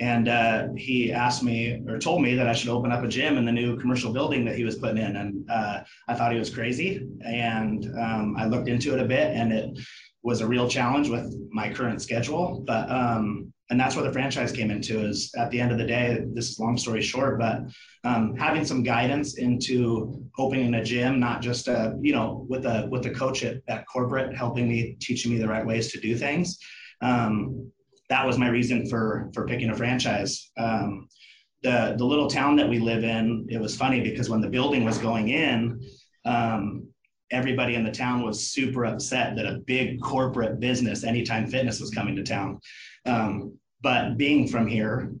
[0.00, 3.38] And uh, he asked me or told me that I should open up a gym
[3.38, 5.16] in the new commercial building that he was putting in.
[5.16, 7.06] And uh, I thought he was crazy.
[7.24, 9.78] And um, I looked into it a bit and it
[10.24, 12.64] was a real challenge with my current schedule.
[12.66, 15.86] But um, and that's where the franchise came into is at the end of the
[15.86, 17.62] day this is long story short but
[18.04, 22.66] um, having some guidance into opening a gym not just a, uh, you know with
[22.66, 26.00] a with the coach at, at corporate helping me teaching me the right ways to
[26.00, 26.58] do things
[27.00, 27.70] um,
[28.10, 31.08] that was my reason for for picking a franchise um,
[31.62, 34.84] the the little town that we live in it was funny because when the building
[34.84, 35.80] was going in
[36.26, 36.73] um,
[37.30, 41.90] everybody in the town was super upset that a big corporate business anytime fitness was
[41.90, 42.60] coming to town
[43.06, 45.12] um, but being from here,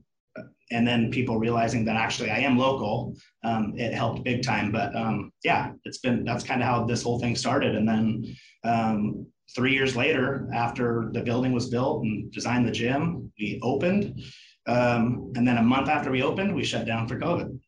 [0.70, 4.72] and then people realizing that actually I am local, um, it helped big time.
[4.72, 7.76] But um, yeah, it's been that's kind of how this whole thing started.
[7.76, 13.30] And then um, three years later, after the building was built and designed the gym,
[13.38, 14.20] we opened.
[14.66, 17.60] Um, and then a month after we opened, we shut down for COVID.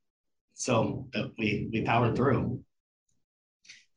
[0.54, 1.06] so
[1.38, 2.58] we we powered through.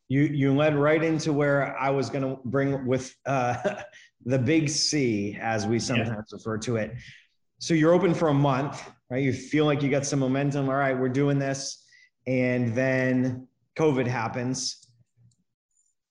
[0.10, 3.76] You you led right into where I was going to bring with uh,
[4.26, 6.36] the big C, as we sometimes yeah.
[6.36, 6.94] refer to it.
[7.60, 9.24] So you're open for a month, right?
[9.24, 10.68] You feel like you got some momentum.
[10.68, 11.86] All right, we're doing this,
[12.28, 13.48] and then
[13.78, 14.86] COVID happens.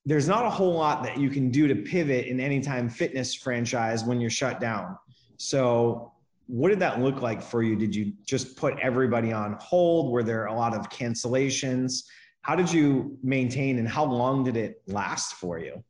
[0.07, 4.05] There's not a whole lot that you can do to pivot in Anytime Fitness franchise
[4.05, 4.96] when you're shut down.
[5.36, 6.12] So
[6.46, 7.76] what did that look like for you?
[7.76, 10.11] Did you just put everybody on hold?
[10.11, 12.05] Were there a lot of cancellations?
[12.43, 15.82] How did you maintain and how long did it last for you?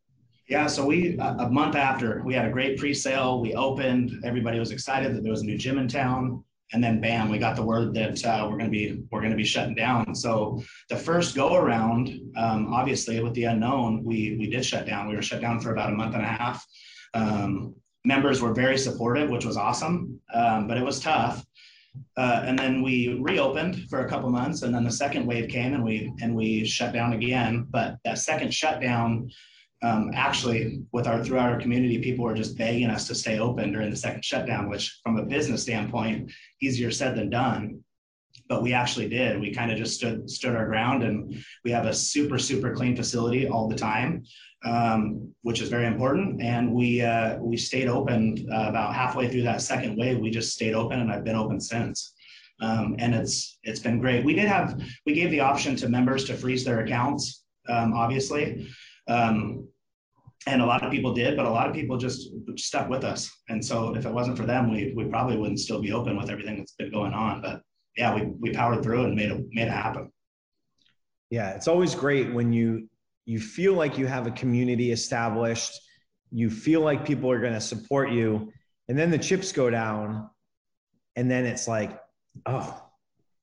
[0.49, 3.41] Yeah, so we a month after we had a great pre-sale.
[3.41, 4.13] We opened.
[4.25, 6.43] Everybody was excited that there was a new gym in town,
[6.73, 9.31] and then bam, we got the word that uh, we're going to be we're going
[9.31, 10.15] to be shutting down.
[10.15, 15.07] So the first go around, um, obviously with the unknown, we we did shut down.
[15.07, 16.67] We were shut down for about a month and a half.
[17.13, 17.75] Um,
[18.07, 21.45] members were very supportive, which was awesome, um, but it was tough.
[22.17, 25.75] Uh, and then we reopened for a couple months, and then the second wave came,
[25.75, 27.67] and we and we shut down again.
[27.71, 29.31] But that second shutdown,
[29.83, 33.73] um, actually, with our throughout our community, people were just begging us to stay open
[33.73, 36.31] during the second shutdown, which, from a business standpoint,
[36.61, 37.83] easier said than done.
[38.49, 39.41] But we actually did.
[39.41, 42.97] We kind of just stood stood our ground, and we have a super super clean
[42.97, 44.25] facility all the time
[44.65, 46.43] um, which is very important.
[46.43, 50.19] And we uh, we stayed open uh, about halfway through that second wave.
[50.19, 52.15] We just stayed open, and I've been open since.
[52.61, 54.25] Um, and it's it's been great.
[54.25, 58.69] We did have we gave the option to members to freeze their accounts, um, obviously.
[59.07, 59.69] Um,
[60.47, 63.31] and a lot of people did, but a lot of people just stuck with us.
[63.49, 66.31] And so if it wasn't for them, we, we probably wouldn't still be open with
[66.31, 67.43] everything that's been going on.
[67.43, 67.61] But
[67.99, 70.11] yeah, we, we powered through and made it, made it happen.
[71.31, 71.51] Yeah.
[71.51, 72.89] It's always great when you,
[73.27, 75.79] you feel like you have a community established,
[76.31, 78.53] you feel like people are going to support you,
[78.89, 80.31] and then the chips go down,
[81.17, 82.01] and then it's like,
[82.47, 82.83] oh,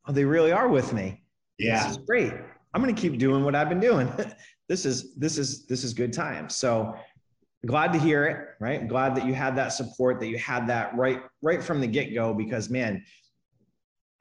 [0.07, 1.23] oh they really are with me.
[1.59, 2.33] Yeah, this is great.
[2.73, 4.11] I'm going to keep doing what I've been doing.
[4.69, 6.49] this is this is this is good time.
[6.49, 6.95] So
[7.65, 8.47] glad to hear it.
[8.59, 11.87] Right, glad that you had that support, that you had that right right from the
[11.87, 12.33] get go.
[12.33, 13.03] Because man,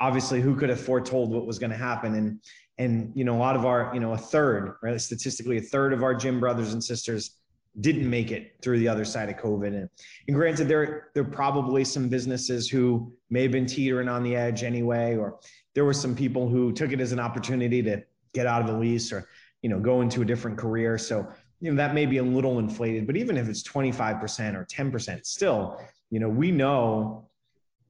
[0.01, 2.15] obviously, who could have foretold what was going to happen?
[2.15, 2.41] And
[2.79, 5.93] and you know a lot of our you know a third right statistically a third
[5.93, 7.39] of our gym brothers and sisters
[7.81, 9.89] didn't make it through the other side of covid and,
[10.29, 14.35] and granted there there are probably some businesses who may have been teetering on the
[14.35, 15.39] edge anyway or
[15.75, 18.77] there were some people who took it as an opportunity to get out of the
[18.77, 19.29] lease or
[19.63, 21.27] you know go into a different career so
[21.61, 25.25] you know that may be a little inflated but even if it's 25% or 10%
[25.25, 25.81] still
[26.11, 27.29] you know we know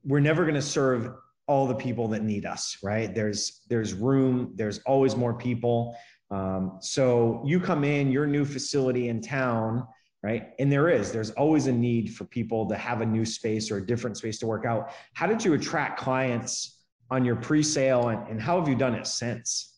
[0.03, 1.11] we're never going to serve
[1.47, 3.13] all the people that need us right?
[3.13, 5.95] There's there's room there's always more people.
[6.31, 9.85] Um, so you come in your new facility in town
[10.23, 10.53] right?
[10.57, 13.77] And there is there's always a need for people to have a new space or
[13.77, 14.91] a different space to work out.
[15.13, 16.81] How did you attract clients
[17.11, 19.74] on your pre-sale and, and how have you done it since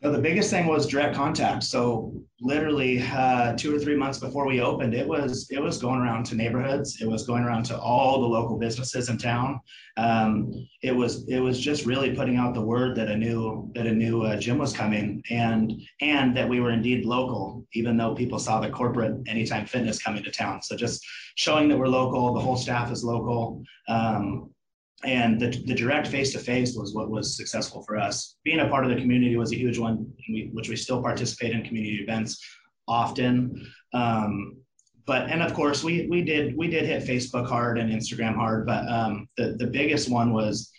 [0.00, 1.64] no, the biggest thing was direct contact.
[1.64, 6.00] So literally uh, two or three months before we opened, it was it was going
[6.00, 7.02] around to neighborhoods.
[7.02, 9.60] It was going around to all the local businesses in town.
[9.96, 13.88] Um, it was it was just really putting out the word that a new that
[13.88, 18.14] a new uh, gym was coming and and that we were indeed local, even though
[18.14, 20.62] people saw the corporate Anytime Fitness coming to town.
[20.62, 23.64] So just showing that we're local, the whole staff is local.
[23.88, 24.50] Um,
[25.04, 28.36] and the, the direct face-to-face was what was successful for us.
[28.44, 30.12] Being a part of the community was a huge one
[30.52, 32.44] which we still participate in community events
[32.88, 33.66] often.
[33.94, 34.56] Um,
[35.06, 38.66] but and of course we we did we did hit facebook hard and instagram hard
[38.66, 40.70] but um, the, the biggest one was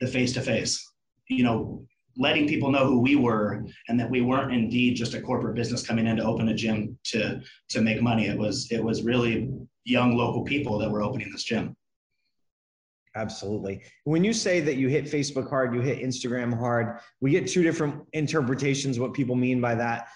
[0.00, 0.84] the face-to-face.
[1.28, 1.86] You know
[2.18, 5.86] letting people know who we were and that we weren't indeed just a corporate business
[5.86, 8.26] coming in to open a gym to to make money.
[8.26, 9.50] It was it was really
[9.84, 11.76] young local people that were opening this gym
[13.16, 13.82] Absolutely.
[14.04, 17.62] When you say that you hit Facebook hard, you hit Instagram hard, we get two
[17.62, 20.08] different interpretations what people mean by that.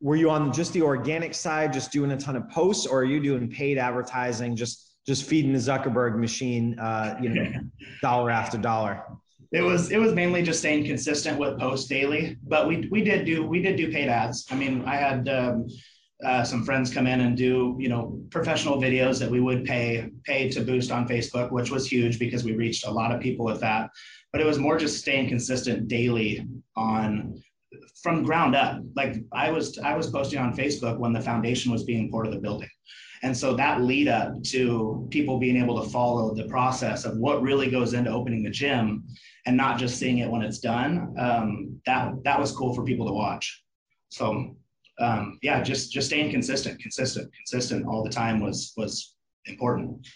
[0.00, 3.04] Were you on just the organic side, just doing a ton of posts, or are
[3.04, 7.50] you doing paid advertising, just just feeding the Zuckerberg machine, uh, you know,
[8.02, 9.02] dollar after dollar?
[9.50, 13.24] It was it was mainly just staying consistent with posts daily, but we we did
[13.24, 14.46] do we did do paid ads.
[14.50, 15.68] I mean, I had um,
[16.22, 20.08] uh, some friends come in and do you know professional videos that we would pay
[20.24, 23.44] pay to boost on Facebook, which was huge because we reached a lot of people
[23.44, 23.90] with that.
[24.32, 26.46] But it was more just staying consistent daily
[26.76, 27.42] on
[28.02, 28.80] from ground up.
[28.94, 32.32] Like I was I was posting on Facebook when the foundation was being poured of
[32.32, 32.70] the building.
[33.22, 37.40] And so that lead up to people being able to follow the process of what
[37.40, 39.04] really goes into opening the gym
[39.46, 43.06] and not just seeing it when it's done, um, that that was cool for people
[43.06, 43.62] to watch.
[44.10, 44.56] So
[44.98, 49.16] um, yeah, just just staying consistent, consistent, consistent all the time was was
[49.46, 50.06] important.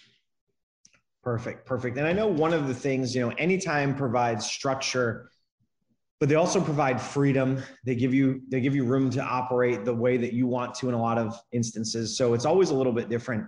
[1.23, 1.99] Perfect, perfect.
[1.99, 5.31] And I know one of the things, you know, anytime provides structure
[6.21, 9.95] but they also provide freedom they give you they give you room to operate the
[9.95, 12.93] way that you want to in a lot of instances so it's always a little
[12.93, 13.47] bit different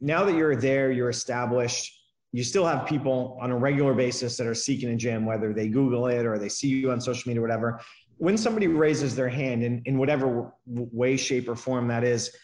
[0.00, 2.00] now that you're there you're established
[2.32, 5.68] you still have people on a regular basis that are seeking a gym whether they
[5.68, 7.80] google it or they see you on social media or whatever
[8.18, 12.34] when somebody raises their hand in, in whatever way shape or form that is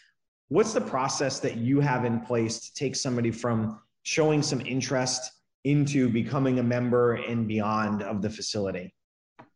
[0.49, 5.31] what's the process that you have in place to take somebody from showing some interest
[5.63, 8.93] into becoming a member and beyond of the facility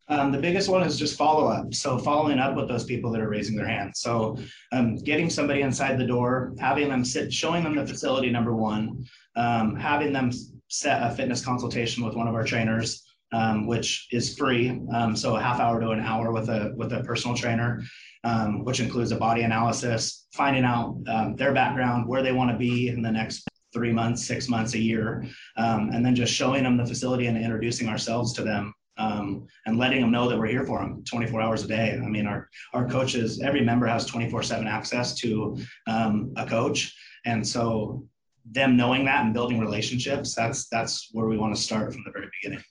[0.07, 1.73] um, the biggest one is just follow up.
[1.73, 4.01] So following up with those people that are raising their hands.
[4.01, 4.37] So
[4.71, 9.03] um, getting somebody inside the door, having them sit, showing them the facility number one,
[9.35, 10.31] um, having them
[10.67, 13.04] set a fitness consultation with one of our trainers,
[13.35, 14.81] um, which is free.
[14.93, 17.83] Um, so a half hour to an hour with a with a personal trainer,
[18.23, 21.01] um, which includes a body analysis, finding out
[21.37, 24.79] their background, where they want to be in the next three months, six months, a
[24.79, 25.25] year,
[25.57, 30.01] and then just showing them the facility and introducing ourselves to them um, and letting
[30.01, 31.91] them know that we're here for them 24 hours a day.
[31.91, 35.57] I mean, our our coaches, every member has 24/7 access to
[35.87, 38.07] um, a coach, and so
[38.51, 42.11] them knowing that and building relationships, that's that's where we want to start from the
[42.11, 42.63] very beginning.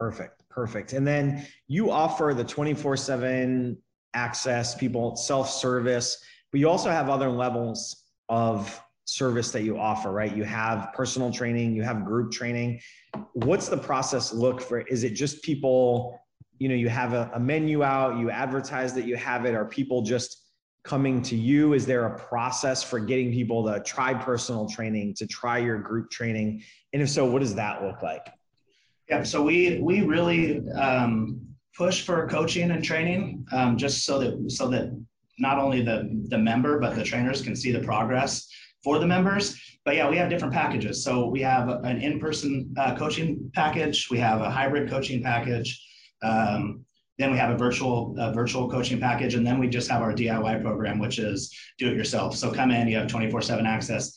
[0.00, 0.94] Perfect, perfect.
[0.94, 3.76] And then you offer the 24/7
[4.14, 10.34] access, people self-service, but you also have other levels of service that you offer, right?
[10.34, 12.80] You have personal training, you have group training.
[13.34, 14.80] What's the process look for?
[14.80, 16.18] Is it just people,
[16.58, 19.66] you know, you have a, a menu out, you advertise that you have it, are
[19.66, 20.46] people just
[20.82, 21.74] coming to you?
[21.74, 26.10] Is there a process for getting people to try personal training, to try your group
[26.10, 26.62] training?
[26.94, 28.26] And if so, what does that look like?
[29.10, 31.40] Yeah, so we we really um,
[31.76, 34.96] push for coaching and training, um, just so that so that
[35.40, 38.48] not only the the member but the trainers can see the progress
[38.84, 39.60] for the members.
[39.84, 41.02] But yeah, we have different packages.
[41.02, 44.08] So we have an in-person uh, coaching package.
[44.10, 45.84] We have a hybrid coaching package.
[46.22, 46.84] Um,
[47.18, 50.62] then we have a virtual virtual coaching package, and then we just have our DIY
[50.62, 52.36] program, which is do it yourself.
[52.36, 54.12] So come in, you have 24/7 access.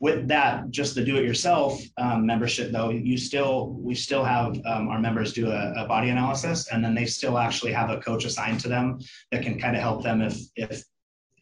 [0.00, 5.00] With that, just the do-it-yourself um, membership, though, you still we still have um, our
[5.00, 8.60] members do a, a, body analysis, and then they still actually have a coach assigned
[8.60, 9.00] to them
[9.32, 10.84] that can kind of help them if if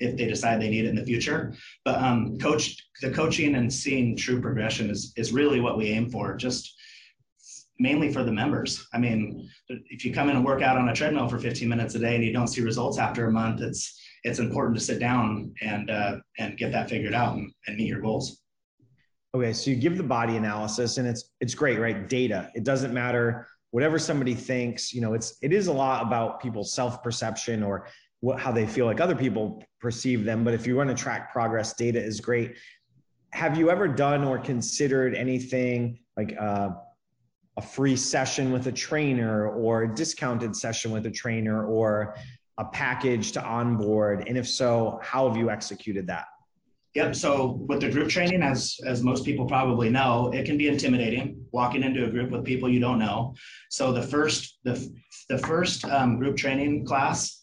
[0.01, 1.55] if they decide they need it in the future.
[1.85, 6.09] But um, coach the coaching and seeing true progression is is really what we aim
[6.09, 6.35] for.
[6.35, 6.75] Just
[7.79, 8.87] mainly for the members.
[8.95, 11.95] I mean, if you come in and work out on a treadmill for 15 minutes
[11.95, 14.99] a day and you don't see results after a month, it's it's important to sit
[14.99, 18.43] down and uh, and get that figured out and, and meet your goals.
[19.37, 22.09] Okay, so you give the body analysis, and it's it's great, right?
[22.09, 22.51] Data.
[22.55, 24.95] It doesn't matter whatever somebody thinks.
[24.95, 27.87] You know, it's it is a lot about people's self perception or
[28.21, 30.43] what how they feel like other people perceive them.
[30.43, 32.57] But if you want to track progress, data is great.
[33.35, 36.71] Have you ever done or considered anything like uh,
[37.59, 42.17] a free session with a trainer or a discounted session with a trainer or
[42.57, 44.27] a package to onboard?
[44.29, 46.25] And if so, how have you executed that?
[46.97, 47.15] Yep.
[47.15, 51.45] So with the group training, as as most people probably know, it can be intimidating
[51.53, 53.35] walking into a group with people you don't know.
[53.69, 54.75] So the first the
[55.29, 57.43] the first um, group training class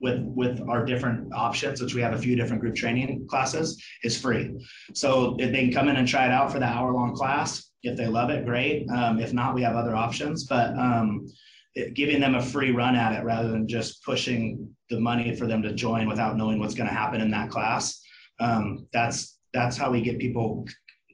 [0.00, 4.18] with with our different options, which we have a few different group training classes, is
[4.18, 4.54] free.
[4.94, 7.70] So if they can come in and try it out for the hour long class.
[7.82, 8.88] If they love it, great.
[8.88, 10.44] Um, if not, we have other options.
[10.44, 11.26] But um,
[11.74, 15.46] it, giving them a free run at it rather than just pushing the money for
[15.46, 18.00] them to join without knowing what's going to happen in that class.
[18.40, 20.66] Um, that's that's how we get people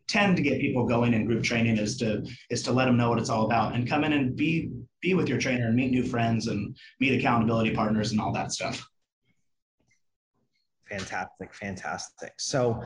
[0.08, 3.10] tend to get people going in group training is to is to let them know
[3.10, 5.90] what it's all about and come in and be be with your trainer and meet
[5.90, 8.86] new friends and meet accountability partners and all that stuff.
[10.88, 12.32] Fantastic, fantastic.
[12.38, 12.82] So,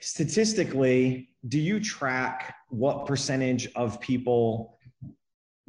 [0.00, 4.78] statistically, do you track what percentage of people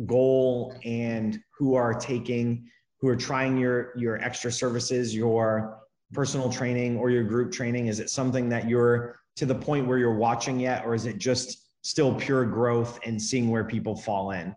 [0.06, 2.70] goal and who are taking,
[3.02, 5.80] who are trying your your extra services, your
[6.14, 7.88] personal training or your group training?
[7.88, 11.18] Is it something that you're to the point where you're watching yet, or is it
[11.18, 14.56] just still pure growth and seeing where people fall in?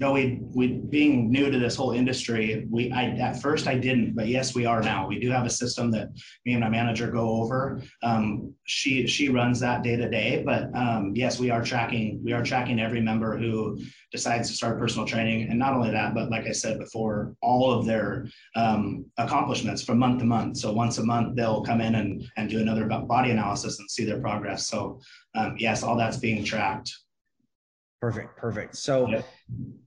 [0.00, 4.14] No, we we being new to this whole industry, we I at first I didn't,
[4.14, 5.08] but yes, we are now.
[5.08, 6.10] We do have a system that
[6.46, 7.82] me and my manager go over.
[8.04, 12.32] Um, she she runs that day to day, but um, yes, we are tracking we
[12.32, 13.76] are tracking every member who
[14.12, 17.72] decides to start personal training, and not only that, but like I said before, all
[17.72, 20.58] of their um, accomplishments from month to month.
[20.58, 24.04] So once a month, they'll come in and and do another body analysis and see
[24.04, 24.68] their progress.
[24.68, 25.00] So
[25.34, 26.96] um, yes, all that's being tracked.
[28.00, 28.76] Perfect, perfect.
[28.76, 29.22] So,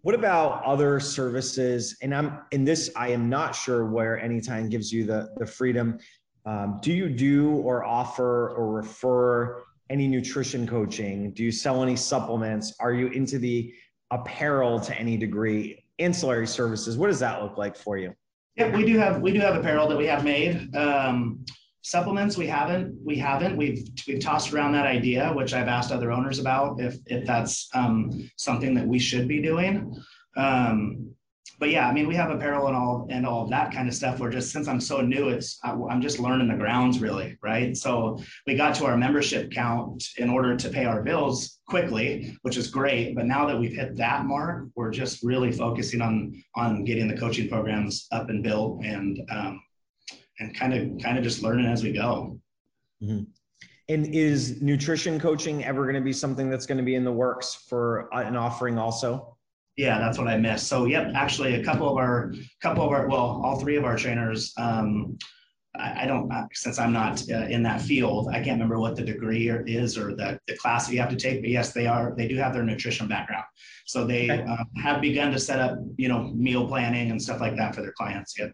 [0.01, 1.95] what about other services?
[2.01, 2.89] And I'm in this.
[2.95, 5.97] I am not sure where Anytime gives you the the freedom.
[6.45, 11.31] Um, do you do or offer or refer any nutrition coaching?
[11.31, 12.73] Do you sell any supplements?
[12.79, 13.73] Are you into the
[14.09, 15.81] apparel to any degree?
[16.01, 16.97] ancillary services.
[16.97, 18.13] What does that look like for you?
[18.55, 20.75] Yeah, we do have we do have apparel that we have made.
[20.75, 21.45] Um,
[21.81, 26.11] supplements we haven't we haven't we've we've tossed around that idea which i've asked other
[26.11, 29.95] owners about if if that's um, something that we should be doing
[30.37, 31.11] um,
[31.61, 34.19] but yeah, I mean, we have apparel and all and all that kind of stuff.
[34.19, 37.77] We're just since I'm so new, it's I'm just learning the grounds really, right?
[37.77, 42.57] So we got to our membership count in order to pay our bills quickly, which
[42.57, 43.15] is great.
[43.15, 47.15] But now that we've hit that mark, we're just really focusing on on getting the
[47.15, 49.61] coaching programs up and built and um,
[50.41, 52.37] and kind of kind of just learning as we go.
[53.01, 53.23] Mm-hmm.
[53.89, 57.11] And is nutrition coaching ever going to be something that's going to be in the
[57.11, 59.37] works for an offering also?
[59.75, 60.67] Yeah, that's what I missed.
[60.67, 63.97] So, yep, actually, a couple of our, couple of our, well, all three of our
[63.97, 64.53] trainers.
[64.57, 65.17] Um,
[65.75, 68.95] I, I don't, uh, since I'm not uh, in that field, I can't remember what
[68.95, 71.41] the degree or, is or the, the class that you have to take.
[71.41, 72.13] But yes, they are.
[72.15, 73.45] They do have their nutrition background,
[73.85, 74.45] so they okay.
[74.47, 77.81] uh, have begun to set up, you know, meal planning and stuff like that for
[77.81, 78.37] their clients.
[78.37, 78.53] Yep.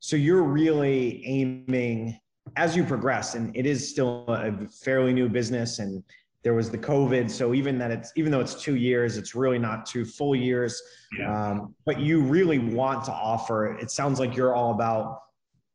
[0.00, 2.18] So you're really aiming
[2.56, 6.02] as you progress, and it is still a fairly new business, and
[6.42, 7.30] there was the COVID.
[7.30, 10.80] So even that it's even though it's two years, it's really not two full years.
[11.18, 11.50] Yeah.
[11.50, 13.74] Um, but you really want to offer.
[13.78, 15.20] It sounds like you're all about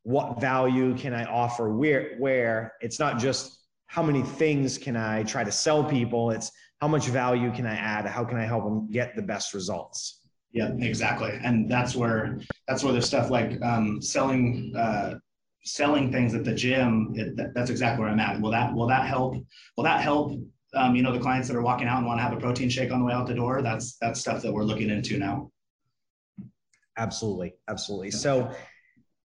[0.03, 1.69] what value can I offer?
[1.73, 6.31] Where where it's not just how many things can I try to sell people.
[6.31, 6.51] It's
[6.81, 8.05] how much value can I add?
[8.05, 10.24] How can I help them get the best results?
[10.55, 11.37] Yeah, exactly.
[11.43, 15.15] And that's where that's where the stuff like um, selling uh,
[15.63, 17.13] selling things at the gym.
[17.15, 18.41] It, that, that's exactly where I'm at.
[18.41, 19.35] Will that will that help?
[19.75, 20.31] Will that help
[20.75, 22.69] um, you know, the clients that are walking out and want to have a protein
[22.69, 25.51] shake on the way out the door, that's that's stuff that we're looking into now.
[26.97, 28.11] Absolutely, absolutely.
[28.11, 28.51] So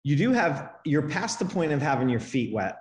[0.02, 2.78] you do have you're past the point of having your feet wet.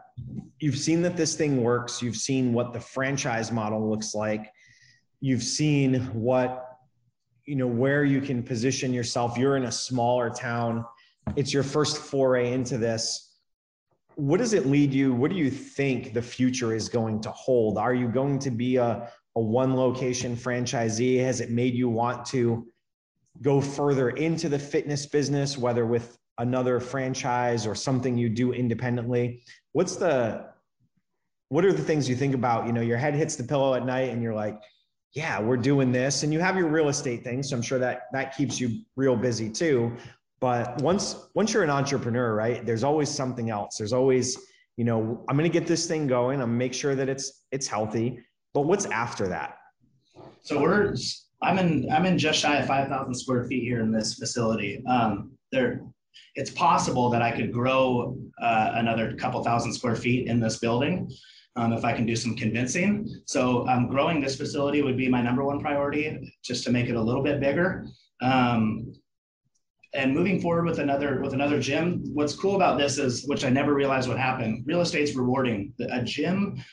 [0.59, 2.01] You've seen that this thing works.
[2.01, 4.51] You've seen what the franchise model looks like.
[5.21, 6.68] You've seen what
[7.49, 9.37] you know where you can position yourself.
[9.37, 10.85] You're in a smaller town.
[11.35, 13.29] It's your first foray into this
[14.19, 15.13] what does it lead you?
[15.13, 17.77] What do you think the future is going to hold?
[17.77, 21.23] Are you going to be a, a one location franchisee?
[21.23, 22.67] Has it made you want to
[23.41, 29.41] go further into the fitness business, whether with another franchise or something you do independently?
[29.71, 30.49] What's the
[31.47, 32.67] what are the things you think about?
[32.67, 34.59] You know, your head hits the pillow at night and you're like,
[35.13, 36.23] yeah, we're doing this.
[36.23, 37.41] And you have your real estate thing.
[37.41, 39.95] So I'm sure that that keeps you real busy too.
[40.39, 43.77] But once once you're an entrepreneur right there's always something else.
[43.77, 44.37] There's always
[44.77, 46.41] you know i'm going to get this thing going.
[46.41, 48.19] I'm to make sure that it's it's healthy.
[48.53, 49.57] But what's after that?
[50.41, 50.95] So we're
[51.41, 54.83] i'm in i'm in just shy of 5000 square feet here in this facility.
[54.87, 55.81] Um there
[56.35, 61.09] it's possible that i could grow uh, another couple thousand square feet in this building
[61.59, 63.21] um, if I can do some convincing.
[63.25, 66.95] So um, growing this facility would be my number one priority, just to make it
[66.95, 67.85] a little bit bigger.
[68.21, 68.93] Um,
[69.93, 73.49] and moving forward with another with another gym what's cool about this is which i
[73.49, 76.63] never realized would happen real estate's rewarding a gym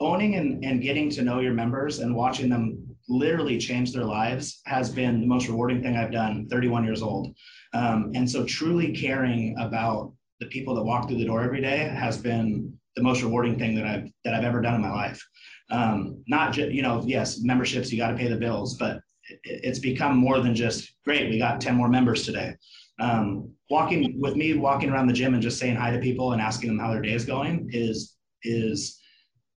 [0.00, 4.60] owning and, and getting to know your members and watching them literally change their lives
[4.66, 7.32] has been the most rewarding thing i've done 31 years old
[7.74, 11.78] um, and so truly caring about the people that walk through the door every day
[11.96, 15.22] has been the most rewarding thing that i've that i've ever done in my life
[15.70, 19.00] um, not just you know yes memberships you got to pay the bills but
[19.44, 21.30] it's become more than just great.
[21.30, 22.54] We got 10 more members today.
[22.98, 26.40] Um, walking with me, walking around the gym and just saying hi to people and
[26.40, 29.00] asking them how their day is going is, is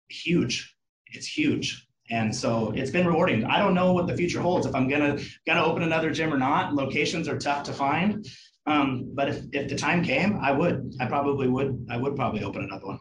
[0.09, 0.75] huge.
[1.09, 1.87] It's huge.
[2.11, 3.45] And so it's been rewarding.
[3.45, 4.65] I don't know what the future holds.
[4.65, 8.25] If I'm gonna gonna open another gym or not, locations are tough to find.
[8.67, 10.95] Um, but if, if the time came, I would.
[11.01, 11.85] I probably would.
[11.91, 13.01] I would probably open another one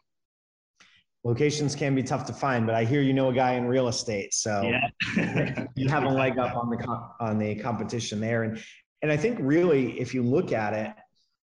[1.25, 3.89] locations can be tough to find, but I hear you know a guy in real
[3.89, 5.65] estate, so yeah.
[5.75, 6.87] you have a leg up on the
[7.19, 8.43] on the competition there.
[8.43, 8.63] And
[9.01, 10.93] and I think really, if you look at it,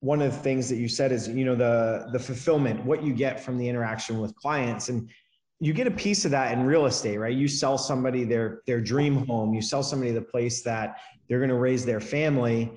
[0.00, 3.12] one of the things that you said is you know the the fulfillment, what you
[3.12, 5.10] get from the interaction with clients, and
[5.60, 7.36] you get a piece of that in real estate, right?
[7.36, 11.50] You sell somebody their their dream home, you sell somebody the place that they're going
[11.50, 12.70] to raise their family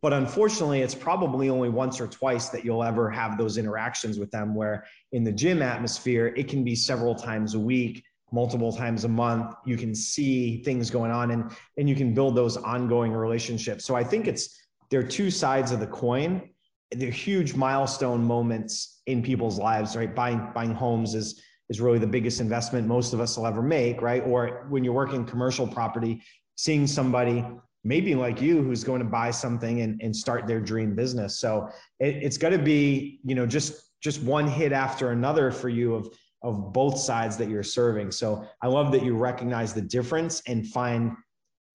[0.00, 4.30] but unfortunately it's probably only once or twice that you'll ever have those interactions with
[4.30, 9.04] them where in the gym atmosphere it can be several times a week multiple times
[9.04, 9.54] a month.
[9.64, 13.84] You can see things going on and and you can build those ongoing relationships.
[13.84, 14.58] So i think it's
[14.90, 16.48] there are two sides of the coin.
[16.90, 20.14] They're huge milestone moments in people's lives right?
[20.14, 24.02] Buying buying homes is is really the biggest investment most of us will ever make
[24.02, 24.22] right?
[24.24, 26.22] Or when you're working commercial property
[26.56, 27.44] seeing somebody
[27.84, 31.68] maybe like you who's going to buy something and, and start their dream business so
[32.00, 35.94] it, it's got to be you know just just one hit after another for you
[35.94, 36.08] of
[36.42, 40.66] of both sides that you're serving so i love that you recognize the difference and
[40.68, 41.16] find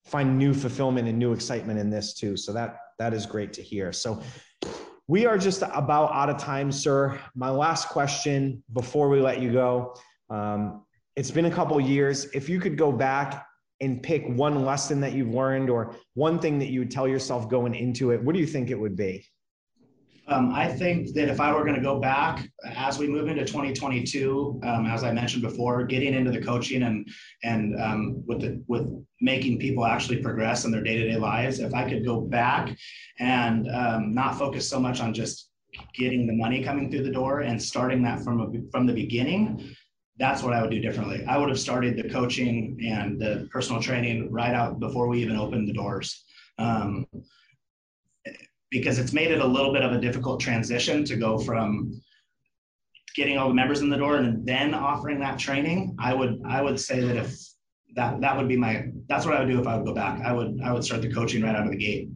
[0.04, 2.36] find new fulfillment and new excitement in this too.
[2.36, 3.92] So that that is great to hear.
[3.92, 4.22] So
[5.08, 7.18] we are just about out of time, sir.
[7.34, 9.96] My last question before we let you go.
[10.30, 10.84] Um,
[11.16, 12.26] it's been a couple years.
[12.34, 13.46] If you could go back
[13.84, 17.48] and pick one lesson that you've learned or one thing that you would tell yourself
[17.48, 19.24] going into it, what do you think it would be?
[20.26, 23.44] Um, I think that if I were going to go back as we move into
[23.44, 27.06] 2022, um, as I mentioned before, getting into the coaching and
[27.42, 28.88] and um, with the with
[29.20, 32.74] making people actually progress in their day to day lives, if I could go back
[33.18, 35.50] and um, not focus so much on just
[35.92, 39.76] getting the money coming through the door and starting that from a, from the beginning,
[40.18, 41.24] that's what I would do differently.
[41.28, 45.36] I would have started the coaching and the personal training right out before we even
[45.36, 46.24] opened the doors.
[46.58, 47.06] Um,
[48.70, 52.00] because it's made it a little bit of a difficult transition to go from
[53.14, 55.96] getting all the members in the door and then offering that training.
[56.00, 57.36] I would i would say that if
[57.94, 60.20] that that would be my that's what i would do if i would go back.
[60.24, 62.08] I would i would start the coaching right out of the gate.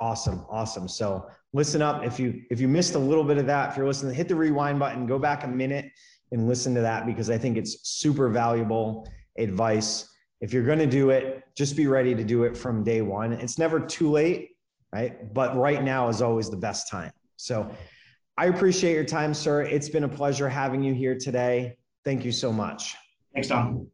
[0.00, 0.44] Awesome.
[0.50, 0.88] Awesome.
[0.88, 2.04] So listen up.
[2.04, 4.36] If you if you missed a little bit of that if you're listening hit the
[4.36, 5.06] rewind button.
[5.06, 5.86] Go back a minute
[6.32, 9.08] and listen to that because i think it's super valuable
[9.38, 10.08] advice
[10.40, 13.32] if you're going to do it just be ready to do it from day one
[13.32, 14.52] it's never too late
[14.92, 15.32] right?
[15.32, 17.12] But right now is always the best time.
[17.36, 17.70] So
[18.36, 19.62] I appreciate your time, sir.
[19.62, 21.76] It's been a pleasure having you here today.
[22.04, 22.94] Thank you so much.
[23.32, 23.88] Thanks, Dom.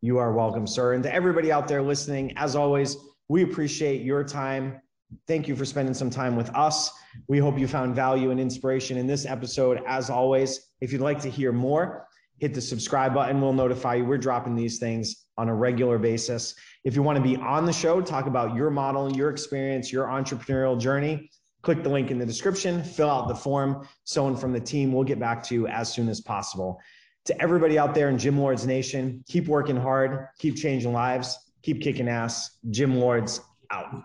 [0.00, 0.92] You are welcome, sir.
[0.92, 2.96] And to everybody out there listening, as always,
[3.28, 4.80] we appreciate your time.
[5.26, 6.90] Thank you for spending some time with us.
[7.28, 9.80] We hope you found value and inspiration in this episode.
[9.86, 12.06] As always, if you'd like to hear more,
[12.38, 13.40] hit the subscribe button.
[13.40, 14.04] We'll notify you.
[14.04, 16.54] We're dropping these things on a regular basis.
[16.84, 20.06] If you want to be on the show, talk about your model, your experience, your
[20.06, 21.30] entrepreneurial journey,
[21.62, 23.86] click the link in the description, fill out the form.
[24.04, 26.78] Someone from the team will get back to you as soon as possible.
[27.26, 31.80] To everybody out there in Gym Lords Nation, keep working hard, keep changing lives, keep
[31.80, 32.58] kicking ass.
[32.70, 33.40] Gym Lords
[33.70, 34.04] out.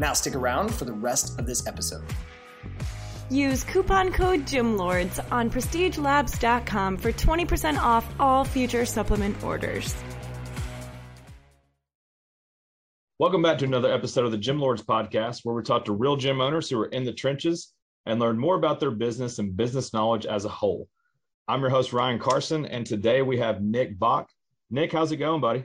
[0.00, 2.04] Now, stick around for the rest of this episode.
[3.30, 9.94] Use coupon code GYMLORDS on prestigelabs.com for 20% off all future supplement orders.
[13.18, 16.16] Welcome back to another episode of the Gym Lords podcast, where we talk to real
[16.16, 17.74] gym owners who are in the trenches
[18.06, 20.88] and learn more about their business and business knowledge as a whole.
[21.48, 24.30] I'm your host, Ryan Carson, and today we have Nick Bock.
[24.70, 25.64] Nick, how's it going, buddy?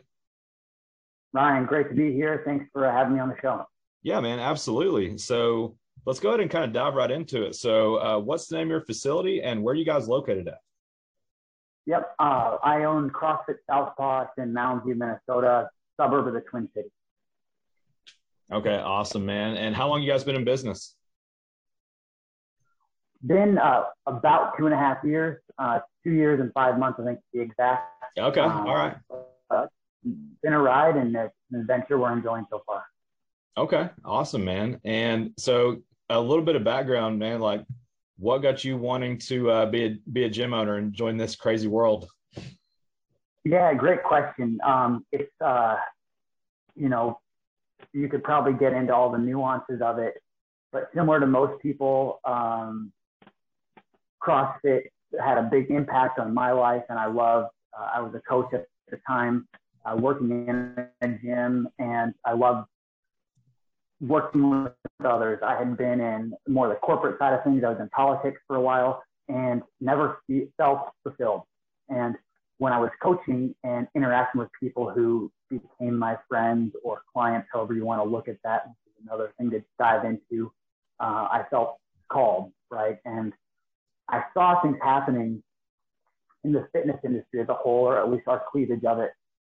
[1.31, 2.41] Ryan, great to be here.
[2.43, 3.65] Thanks for having me on the show.
[4.03, 5.17] Yeah, man, absolutely.
[5.17, 7.55] So let's go ahead and kind of dive right into it.
[7.55, 10.57] So, uh, what's the name of your facility and where are you guys located at?
[11.85, 16.91] Yep, uh, I own CrossFit Southpaw in Mounds View, Minnesota, suburb of the Twin Cities.
[18.51, 19.57] Okay, awesome, man.
[19.57, 20.95] And how long you guys been in business?
[23.25, 27.05] Been uh, about two and a half years, uh, two years and five months, I
[27.05, 27.83] think, to be exact.
[28.17, 28.95] Okay, um, all right.
[29.49, 29.65] Uh,
[30.41, 32.83] been a ride and it's an adventure we're enjoying so far.
[33.57, 34.79] Okay, awesome, man.
[34.83, 37.39] And so, a little bit of background, man.
[37.39, 37.63] Like,
[38.17, 41.35] what got you wanting to uh, be a be a gym owner and join this
[41.35, 42.07] crazy world?
[43.43, 44.59] Yeah, great question.
[44.65, 45.75] Um, it's uh,
[46.75, 47.19] you know,
[47.93, 50.15] you could probably get into all the nuances of it.
[50.71, 52.91] But similar to most people, um,
[54.21, 54.83] CrossFit
[55.23, 57.49] had a big impact on my life, and I love.
[57.77, 59.47] Uh, I was a coach at the time,
[59.85, 62.67] uh, working in a gym, and I loved
[64.07, 64.73] working with
[65.05, 65.39] others.
[65.43, 67.63] I had been in more the corporate side of things.
[67.65, 70.21] I was in politics for a while, and never
[70.57, 71.43] felt fulfilled.
[71.89, 72.15] And
[72.57, 77.73] when I was coaching and interacting with people who became my friends or clients, however
[77.73, 78.71] you want to look at that,
[79.05, 80.51] another thing to dive into,
[80.99, 81.77] uh, I felt
[82.11, 82.97] called, right?
[83.05, 83.33] And
[84.09, 85.41] I saw things happening
[86.43, 89.11] in the fitness industry as a whole, or at least our cleavage of it,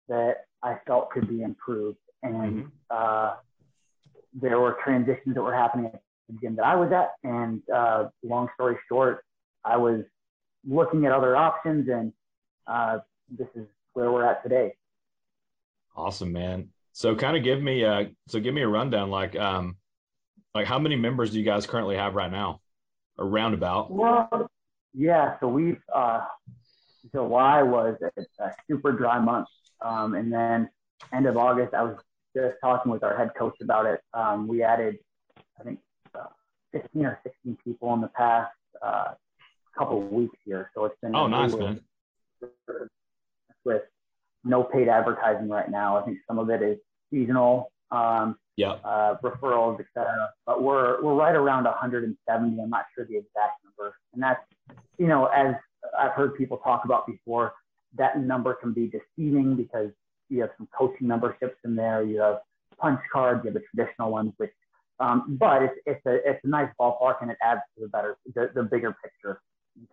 [0.07, 1.97] that I felt could be improved.
[2.23, 2.67] And mm-hmm.
[2.89, 3.35] uh,
[4.33, 7.11] there were transitions that were happening at the gym that I was at.
[7.23, 9.23] And uh, long story short,
[9.63, 10.03] I was
[10.67, 12.13] looking at other options, and
[12.67, 12.99] uh,
[13.29, 14.75] this is where we're at today.
[15.95, 16.69] Awesome, man.
[16.91, 19.77] So kind of give me a so give me a rundown like um
[20.53, 22.61] like how many members do you guys currently have right now?
[23.17, 23.91] A roundabout.
[23.91, 24.49] Well,
[24.93, 26.21] yeah, so we've uh
[27.13, 29.47] July was a, a super dry month.
[29.81, 30.69] Um, and then
[31.13, 31.97] end of August, I was
[32.35, 34.01] just talking with our head coach about it.
[34.13, 34.97] Um, we added,
[35.59, 35.79] I think,
[36.15, 36.25] uh,
[36.71, 38.51] 15 or 16 people in the past
[38.81, 39.13] uh,
[39.77, 40.71] couple of weeks here.
[40.75, 41.81] So it's been oh nice man.
[43.65, 43.81] With
[44.43, 45.97] no paid advertising right now.
[45.97, 46.77] I think some of it is
[47.11, 50.29] seasonal, um, yeah, uh, referrals, etc.
[50.45, 52.61] But we're we're right around 170.
[52.61, 54.41] I'm not sure the exact number, and that's
[54.97, 55.55] you know as
[55.97, 57.53] I've heard people talk about before,
[57.97, 59.91] that number can be deceiving because
[60.29, 62.39] you have some coaching memberships in there, you have
[62.77, 64.51] punch cards, you have the traditional ones, which
[64.99, 68.17] um, but it's it's a it's a nice ballpark and it adds to the better
[68.35, 69.41] the, the bigger picture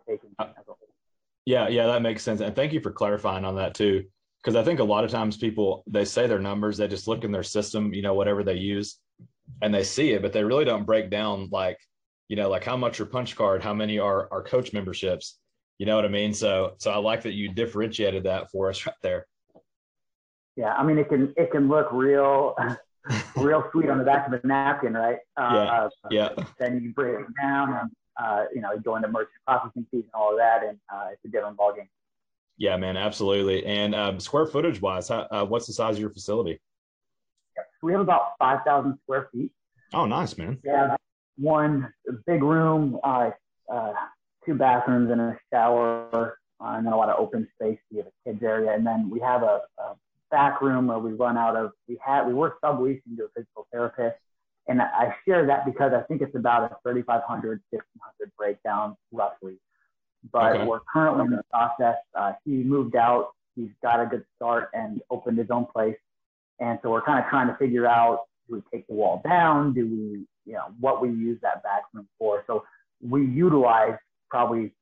[0.09, 0.79] taken as a whole.
[1.45, 2.41] Yeah, yeah, that makes sense.
[2.41, 4.05] And thank you for clarifying on that too
[4.47, 7.25] because I think a lot of times people they say their numbers, they just look
[7.25, 9.01] in their system, you know, whatever they use,
[9.61, 11.79] and they see it, but they really don't break down like,
[12.29, 15.41] you know, like how much your punch card, how many are are coach memberships,
[15.79, 16.33] you know what I mean?
[16.33, 19.27] So so I like that you differentiated that for us right there.
[20.57, 22.57] Yeah, I mean it can it can look real
[23.37, 25.19] real sweet on the back of a napkin, right?
[25.37, 26.29] Uh, yeah.
[26.37, 26.45] yeah.
[26.59, 30.15] Then you break it down and uh, you know, go into merchant processing fees and
[30.15, 31.89] all of that, and uh, it's a different ballgame.
[32.59, 33.67] Yeah, man, absolutely.
[33.67, 36.59] And um, square footage wise, how, uh, what's the size of your facility?
[37.83, 39.53] We have about 5,000 square feet.
[39.93, 40.59] Oh, nice, man.
[40.65, 40.97] Yeah,
[41.37, 41.93] one
[42.27, 43.31] big room, uh,
[43.71, 43.93] uh,
[44.45, 47.79] two bathrooms and a shower, uh, and then a lot of open space.
[47.91, 49.97] We have a kids area, and then we have a, a
[50.37, 51.73] back room where we run out of.
[51.89, 54.17] We had we were subleasing to a physical therapist,
[54.69, 59.59] and I share that because I think it's about a 3,500, 1,500 breakdown roughly
[60.33, 60.65] but okay.
[60.65, 61.97] we're currently in the process.
[62.19, 63.33] Uh, he moved out.
[63.55, 65.97] He's got a good start and opened his own place.
[66.61, 69.75] And so we're kind of trying to figure out, do we take the wall down?
[69.75, 72.45] Do we, you know, what we use that back room for?
[72.47, 72.65] So
[73.03, 73.97] we utilize
[74.31, 74.73] probably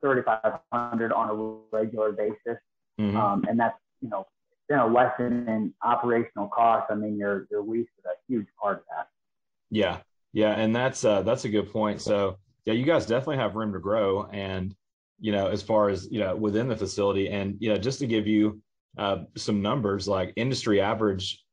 [0.00, 2.60] 3,500 on a regular basis.
[3.00, 3.16] Mm-hmm.
[3.16, 4.26] Um, and that's, you know,
[4.68, 6.88] been a lesson in operational costs.
[6.90, 9.08] I mean, your, your lease is a huge part of that.
[9.70, 9.98] Yeah.
[10.32, 10.52] Yeah.
[10.52, 12.00] And that's, uh, that's a good point.
[12.00, 14.28] So yeah, you guys definitely have room to grow.
[14.32, 14.74] And,
[15.20, 17.28] you know, as far as, you know, within the facility.
[17.28, 18.60] And, you know, just to give you
[18.98, 21.44] uh, some numbers, like industry average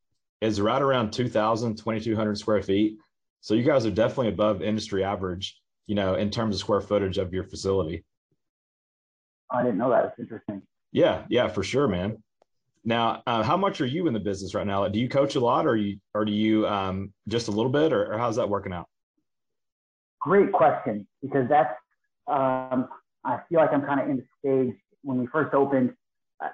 [0.42, 2.98] is right around 2,000, 2,200 square feet.
[3.42, 7.18] So you guys are definitely above industry average, you know, in terms of square footage
[7.18, 8.04] of your facility.
[9.52, 10.06] I didn't know that.
[10.06, 10.62] It's interesting.
[10.92, 12.22] Yeah, yeah, for sure, man.
[12.84, 14.88] Now, uh, how much are you in the business right now?
[14.88, 17.94] Do you coach a lot, or you, or do you um, just a little bit,
[17.94, 18.88] or, or how's that working out?
[20.20, 21.74] Great question, because that's
[22.28, 22.88] um,
[23.24, 25.94] I feel like I'm kind of in the stage when we first opened.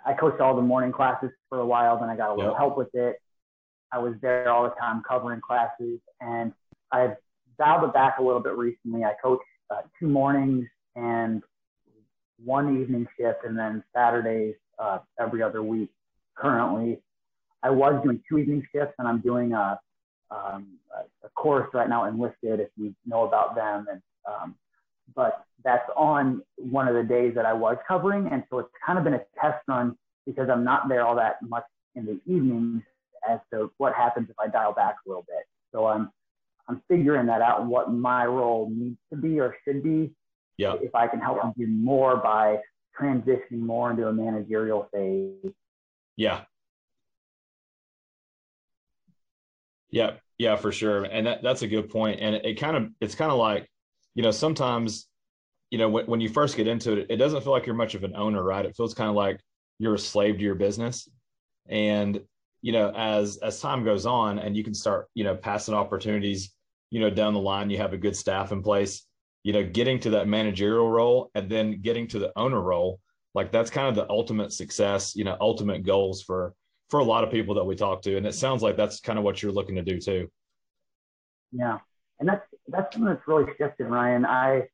[0.06, 2.58] I, coached all the morning classes for a while, then I got a little yep.
[2.58, 3.16] help with it.
[3.94, 6.52] I was there all the time covering classes, and
[6.92, 7.16] I've
[7.58, 9.06] dialed it back a little bit recently.
[9.06, 10.68] I coach uh, two mornings
[10.98, 11.42] and
[12.44, 15.90] one evening shift, and then Saturdays uh, every other week.
[16.38, 17.00] Currently,
[17.64, 19.80] I was doing two evening shifts, and I'm doing a,
[20.32, 20.78] um,
[21.24, 22.60] a course right now enlisted.
[22.60, 24.56] If you know about them, and um,
[25.16, 28.28] but that's on one of the days that I was covering.
[28.32, 31.38] And so it's kind of been a test run because I'm not there all that
[31.42, 31.64] much
[31.96, 32.84] in the evenings
[33.28, 35.46] as to what happens if I dial back a little bit.
[35.74, 36.12] So I'm
[36.70, 40.12] I'm figuring that out what my role needs to be or should be.
[40.58, 40.76] Yeah.
[40.82, 42.58] If I can help them do more by
[43.00, 45.54] transitioning more into a managerial phase.
[46.18, 46.46] Yeah.
[49.90, 51.04] Yeah, yeah, for sure.
[51.06, 52.20] And that, that's a good point.
[52.20, 53.70] And it, it kind of it's kind of like
[54.16, 55.08] you know, sometimes,
[55.72, 57.96] you know, when, when you first get into it, it doesn't feel like you're much
[57.96, 58.66] of an owner, right?
[58.66, 59.40] It feels kind of like
[59.80, 61.10] you're a slave to your business.
[61.70, 62.22] And,
[62.62, 66.54] you know, as as time goes on and you can start, you know, passing opportunities,
[66.92, 69.06] you know, down the line, you have a good staff in place,
[69.44, 73.02] you know, getting to that managerial role and then getting to the owner role,
[73.38, 76.54] like that's kind of the ultimate success, you know, ultimate goals for
[76.90, 78.18] for a lot of people that we talk to.
[78.18, 80.30] And it sounds like that's kind of what you're looking to do too.
[81.52, 81.80] Yeah
[82.20, 84.26] and that's that's something that's really shifted, Ryan.
[84.26, 84.68] I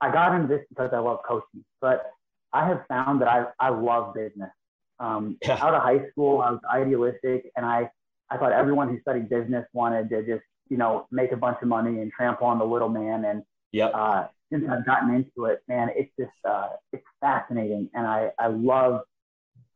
[0.00, 2.10] I got into this because I love coaching, but
[2.52, 4.50] I have found that I I love business.
[4.98, 5.58] Um, yeah.
[5.62, 7.90] Out of high school, I was idealistic, and I
[8.30, 11.68] I thought everyone who studied business wanted to just you know make a bunch of
[11.68, 13.24] money and trample on the little man.
[13.24, 13.42] And
[13.72, 18.30] yeah uh, since I've gotten into it, man, it's just uh, it's fascinating, and I
[18.38, 19.02] I love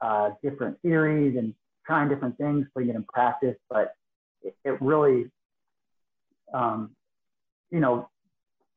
[0.01, 1.55] uh, different theories and
[1.87, 3.57] trying different things, putting it in practice.
[3.71, 3.95] But
[4.43, 5.31] it, it really
[6.53, 6.91] um,
[7.71, 8.09] you know,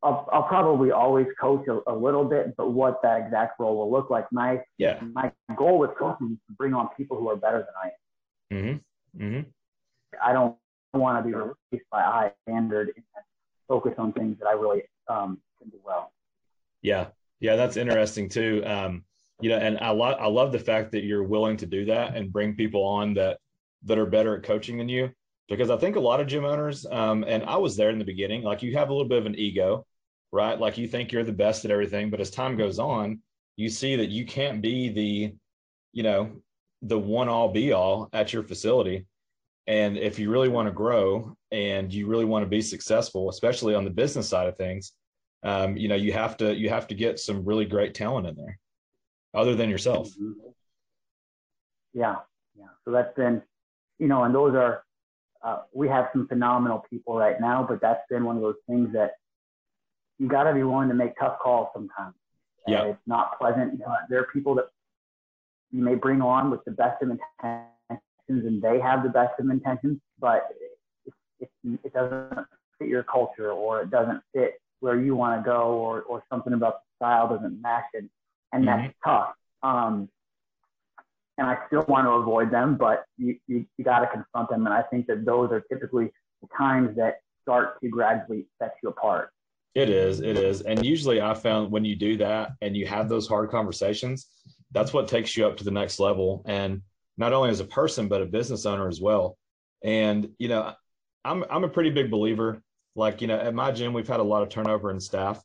[0.04, 3.92] I'll, I'll probably always coach a, a, little bit, but what that exact role will
[3.92, 4.26] look like.
[4.32, 5.00] My yeah.
[5.14, 8.58] my goal with coaching is to bring on people who are better than I am.
[8.58, 9.24] Mm-hmm.
[9.24, 9.50] Mm-hmm.
[10.24, 10.56] I don't
[10.94, 13.04] want to be replaced by high standard and
[13.68, 15.40] focus on things that I really um,
[15.72, 16.12] do well.
[16.82, 17.08] Yeah,
[17.40, 18.64] yeah, that's interesting too.
[18.66, 19.04] Um,
[19.42, 22.16] you know, and I love I love the fact that you're willing to do that
[22.16, 23.40] and bring people on that
[23.84, 25.12] that are better at coaching than you
[25.48, 28.06] because I think a lot of gym owners, um, and I was there in the
[28.06, 29.86] beginning, like you have a little bit of an ego,
[30.32, 30.60] right?
[30.60, 33.22] Like you think you're the best at everything, but as time goes on,
[33.56, 35.34] you see that you can't be the,
[35.94, 36.32] you know,
[36.82, 39.06] the one all be all at your facility.
[39.68, 43.74] And if you really want to grow and you really want to be successful, especially
[43.74, 44.94] on the business side of things,
[45.44, 48.36] um, you know, you have to you have to get some really great talent in
[48.36, 48.60] there,
[49.34, 50.10] other than yourself.
[50.10, 50.32] Mm-hmm.
[51.94, 52.18] Yeah,
[52.58, 52.68] yeah.
[52.86, 53.42] So that's been,
[54.00, 54.84] you know, and those are
[55.44, 58.92] uh, we have some phenomenal people right now, but that's been one of those things
[58.94, 59.12] that
[60.20, 62.16] you got to be willing to make tough calls sometimes.
[62.68, 62.84] Yeah.
[62.86, 63.74] It's not pleasant.
[63.74, 64.66] You know, there are people that
[65.72, 69.50] you may bring on with the best of intentions and they have the best of
[69.50, 70.48] intentions, but
[71.06, 72.46] it, it, it doesn't
[72.78, 76.54] fit your culture or it doesn't fit where you want to go or, or something
[76.54, 78.06] about the style doesn't match it.
[78.54, 78.82] And mm-hmm.
[78.84, 79.34] that's tough.
[79.64, 80.10] Um,
[81.38, 84.66] and I still want to avoid them, but you, you, you got to confront them.
[84.66, 86.12] And I think that those are typically
[86.42, 89.30] the times that start to gradually set you apart.
[89.76, 90.62] It is, it is.
[90.62, 94.28] And usually I found when you do that and you have those hard conversations,
[94.72, 96.44] that's what takes you up to the next level.
[96.48, 96.82] And
[97.18, 99.38] not only as a person, but a business owner as well.
[99.84, 100.74] And, you know,
[101.24, 102.64] I'm, I'm a pretty big believer.
[102.98, 105.42] Like, you know, at my gym, we've had a lot of turnover in staff,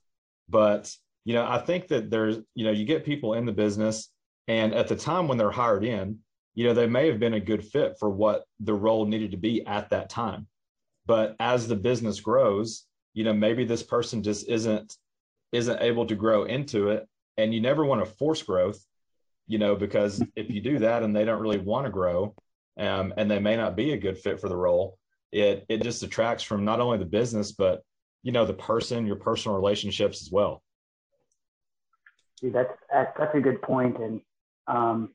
[0.48, 0.92] but,
[1.24, 4.08] you know, I think that there's, you know, you get people in the business
[4.48, 6.18] and at the time when they're hired in,
[6.54, 9.36] you know, they may have been a good fit for what the role needed to
[9.36, 10.46] be at that time.
[11.06, 14.96] But as the business grows, you know, maybe this person just isn't
[15.52, 17.06] isn't able to grow into it.
[17.36, 18.82] And you never want to force growth,
[19.46, 22.34] you know, because if you do that and they don't really want to grow,
[22.78, 24.98] um, and they may not be a good fit for the role,
[25.32, 27.82] it it just detracts from not only the business, but
[28.22, 30.62] you know, the person, your personal relationships as well.
[32.42, 34.20] That's that's a good point, and
[34.66, 35.10] um,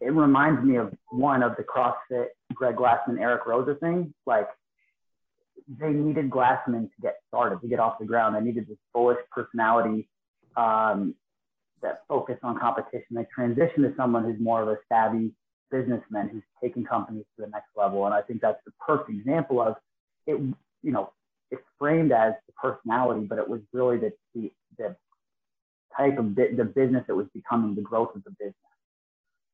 [0.00, 4.12] it reminds me of one of the CrossFit Greg Glassman, Eric Roza thing.
[4.26, 4.48] Like
[5.68, 8.36] they needed Glassman to get started, to get off the ground.
[8.36, 10.08] They needed this bullish personality
[10.56, 11.14] um,
[11.82, 13.08] that focused on competition.
[13.12, 15.32] They transitioned to someone who's more of a savvy
[15.70, 18.04] businessman who's taking companies to the next level.
[18.06, 19.76] And I think that's the perfect example of
[20.26, 20.40] it.
[20.82, 21.12] You know,
[21.50, 24.96] it's framed as the personality, but it was really the the, the
[25.96, 28.54] type of bit, the business that was becoming the growth of the business.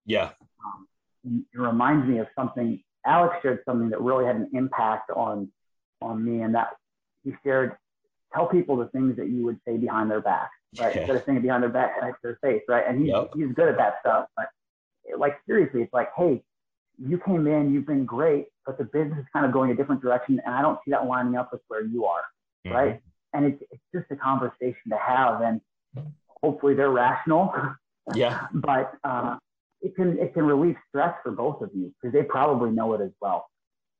[0.04, 0.30] Yeah.
[0.64, 2.82] Um, it reminds me of something.
[3.06, 5.50] Alex shared something that really had an impact on
[6.00, 6.76] on me, and that
[7.24, 7.76] he shared
[8.34, 10.94] tell people the things that you would say behind their back, right?
[10.94, 11.02] Yeah.
[11.02, 12.84] Instead of saying behind their back, say their face, right?
[12.86, 13.30] And he's yep.
[13.34, 14.26] he's good at that stuff.
[14.36, 14.46] But
[15.18, 16.42] like seriously, it's like, hey,
[16.98, 20.02] you came in, you've been great, but the business is kind of going a different
[20.02, 22.22] direction, and I don't see that lining up with where you are,
[22.66, 22.76] mm-hmm.
[22.76, 23.00] right?
[23.32, 25.60] And it's it's just a conversation to have, and
[26.42, 27.52] hopefully they're rational.
[28.14, 28.46] Yeah.
[28.54, 29.36] but uh,
[29.80, 33.00] it can it can relieve stress for both of you because they probably know it
[33.00, 33.46] as well.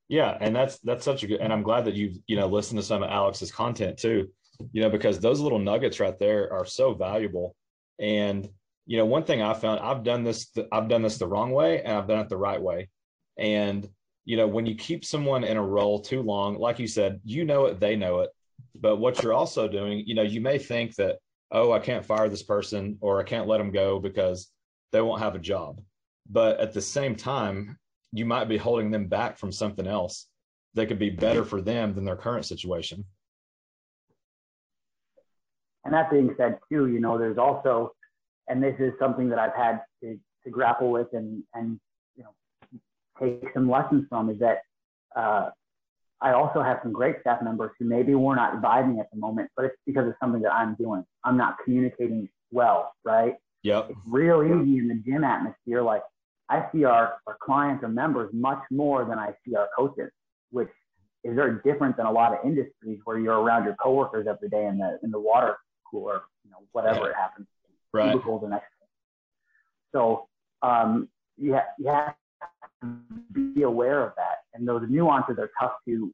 [0.09, 1.41] Yeah, and that's that's such a good.
[1.41, 4.29] And I'm glad that you've you know listened to some of Alex's content too.
[4.73, 7.57] You know because those little nuggets right there are so valuable.
[7.99, 8.49] And
[8.87, 11.83] you know one thing I found I've done this I've done this the wrong way
[11.83, 12.89] and I've done it the right way.
[13.39, 13.89] And
[14.25, 17.45] you know when you keep someone in a role too long, like you said, you
[17.45, 18.31] know it, they know it.
[18.75, 21.19] But what you're also doing, you know, you may think that
[21.51, 24.49] oh I can't fire this person or I can't let them go because
[24.91, 25.81] they won't have a job.
[26.29, 27.79] But at the same time,
[28.13, 30.29] you might be holding them back from something else
[30.75, 33.05] that could be better for them than their current situation.
[35.85, 37.93] And that being said, too, you know, there's also,
[38.49, 41.79] and this is something that I've had to, to grapple with and, and,
[42.17, 42.35] you know,
[43.21, 44.59] take some lessons from is that
[45.17, 45.51] uh,
[46.21, 49.51] I also have some great staff members who maybe we're not vibing at the moment,
[49.57, 51.05] but it's because of something that I'm doing.
[51.25, 53.35] I'm not communicating well, right?
[53.63, 53.91] Yep.
[53.91, 55.83] It's real easy in the gym atmosphere.
[55.83, 56.03] Like
[56.49, 60.11] I see our, our clients or members much more than I see our coaches,
[60.51, 60.69] which
[61.25, 64.67] is very different than a lot of industries where you're around your coworkers every day
[64.67, 65.57] in the in the water
[65.89, 67.11] cooler, you know, whatever yeah.
[67.11, 67.47] it happens.
[67.93, 68.17] Right.
[68.25, 68.67] The next
[69.93, 70.27] so
[70.63, 72.15] um, you, ha- you have
[72.83, 74.39] to be aware of that.
[74.55, 76.13] And those nuances are tough to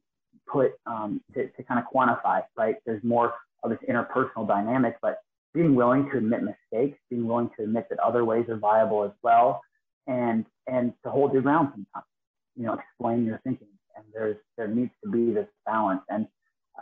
[0.51, 2.75] put um, to, to kind of quantify, right?
[2.85, 5.19] There's more of this interpersonal dynamic, but
[5.53, 9.11] being willing to admit mistakes, being willing to admit that other ways are viable as
[9.23, 9.61] well,
[10.07, 12.05] and and to hold your ground sometimes.
[12.55, 13.67] You know, explain your thinking.
[13.95, 16.01] And there's there needs to be this balance.
[16.09, 16.27] And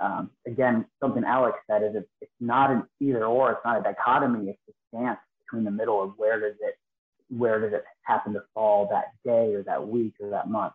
[0.01, 3.83] um, again, something Alex said is it's, it's not an either or, it's not a
[3.83, 6.75] dichotomy, it's a dance between the middle of where does it
[7.29, 10.71] where does it happen to fall that day or that week or that month.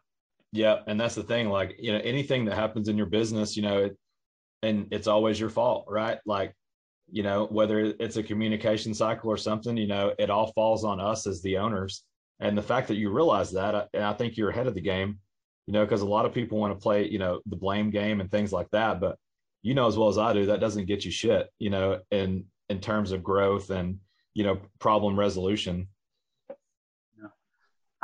[0.53, 1.49] Yeah, and that's the thing.
[1.49, 3.97] Like you know, anything that happens in your business, you know, it,
[4.63, 6.19] and it's always your fault, right?
[6.27, 6.55] Like
[7.11, 11.01] you know, whether it's a communication cycle or something, you know, it all falls on
[11.01, 12.05] us as the owners.
[12.41, 15.19] And the fact that you realize that, and I think you're ahead of the game,
[15.67, 18.21] you know, because a lot of people want to play, you know, the blame game
[18.21, 19.01] and things like that.
[19.01, 19.17] But
[19.63, 22.47] you know as well as I do, that doesn't get you shit, you know, in
[22.69, 23.99] in terms of growth and
[24.35, 25.89] you know problem resolution.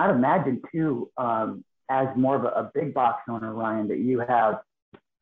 [0.00, 4.20] I'd imagine too, um, as more of a, a big box owner, Ryan, that you
[4.20, 4.60] have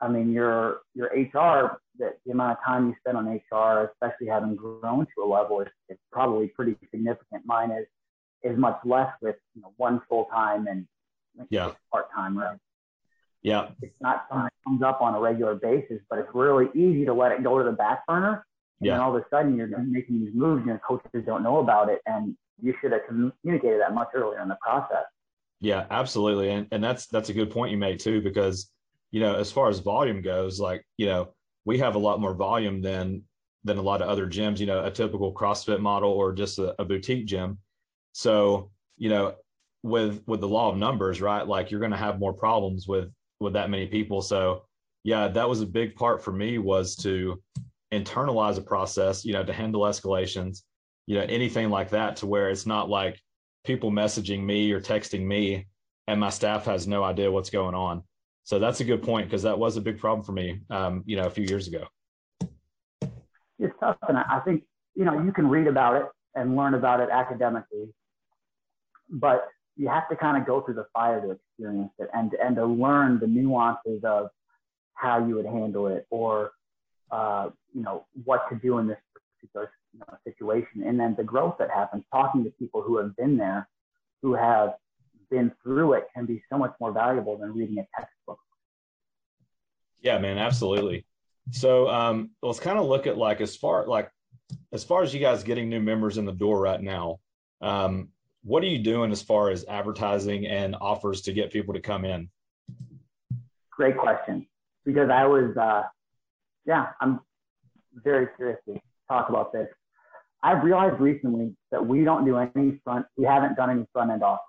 [0.01, 4.27] I mean, your your HR, that the amount of time you spend on HR, especially
[4.27, 7.45] having grown to a level, is, is probably pretty significant.
[7.47, 7.87] Mine is
[8.43, 10.87] is much less with you know one full time and
[11.51, 12.57] yeah part time, right?
[13.43, 17.05] Yeah, it's not something that comes up on a regular basis, but it's really easy
[17.05, 18.45] to let it go to the back burner.
[18.81, 18.95] And yeah.
[18.95, 21.89] then all of a sudden you're making these moves, and your coaches don't know about
[21.89, 25.05] it, and you should have communicated that much earlier in the process.
[25.61, 28.71] Yeah, absolutely, and and that's that's a good point you made too, because
[29.11, 31.33] you know, as far as volume goes, like, you know,
[31.65, 33.23] we have a lot more volume than
[33.65, 36.75] than a lot of other gyms, you know, a typical CrossFit model or just a,
[36.81, 37.59] a boutique gym.
[38.13, 39.35] So, you know,
[39.87, 41.47] with with the law of numbers, right?
[41.47, 43.11] Like you're gonna have more problems with
[43.41, 44.23] with that many people.
[44.23, 44.65] So
[45.05, 47.41] yeah, that was a big part for me was to
[47.93, 50.63] internalize a process, you know, to handle escalations,
[51.07, 53.21] you know, anything like that to where it's not like
[53.65, 55.67] people messaging me or texting me
[56.09, 58.03] and my staff has no idea what's going on.
[58.45, 61.17] So that's a good point because that was a big problem for me, um, you
[61.17, 61.85] know, a few years ago.
[63.59, 64.65] It's tough, and I think
[64.95, 67.89] you know you can read about it and learn about it academically,
[69.11, 72.57] but you have to kind of go through the fire to experience it and and
[72.57, 74.31] to learn the nuances of
[74.95, 76.53] how you would handle it or
[77.11, 78.99] uh, you know what to do in this
[79.39, 82.05] particular you know, situation, and then the growth that happens.
[82.13, 83.69] Talking to people who have been there,
[84.23, 84.75] who have
[85.31, 88.39] been through it can be so much more valuable than reading a textbook.
[90.01, 91.05] Yeah, man, absolutely.
[91.53, 94.11] So um, let's kind of look at like as far like
[94.73, 97.21] as far as you guys getting new members in the door right now.
[97.61, 98.11] Um,
[98.47, 102.05] what are you doing as far as advertising and offers to get people to come
[102.05, 102.31] in?
[103.73, 104.47] Great question.
[104.85, 105.83] Because I was, uh,
[106.65, 107.21] yeah, I'm
[107.93, 109.67] very curious to talk about this.
[110.45, 114.23] I've realized recently that we don't do any front, we haven't done any front end
[114.23, 114.45] offers.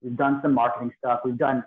[0.00, 1.20] We've done some marketing stuff.
[1.24, 1.64] We've done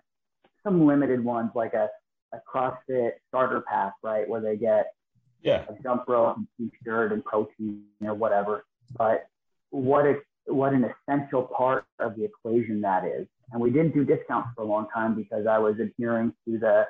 [0.63, 1.89] some limited ones like a,
[2.33, 4.93] a CrossFit starter pack, right, where they get
[5.41, 5.65] yeah.
[5.67, 8.63] a jump rope and t-shirt and protein or whatever.
[8.97, 9.27] But
[9.69, 13.27] what it, what an essential part of the equation that is.
[13.51, 16.85] And we didn't do discounts for a long time because I was adhering to the,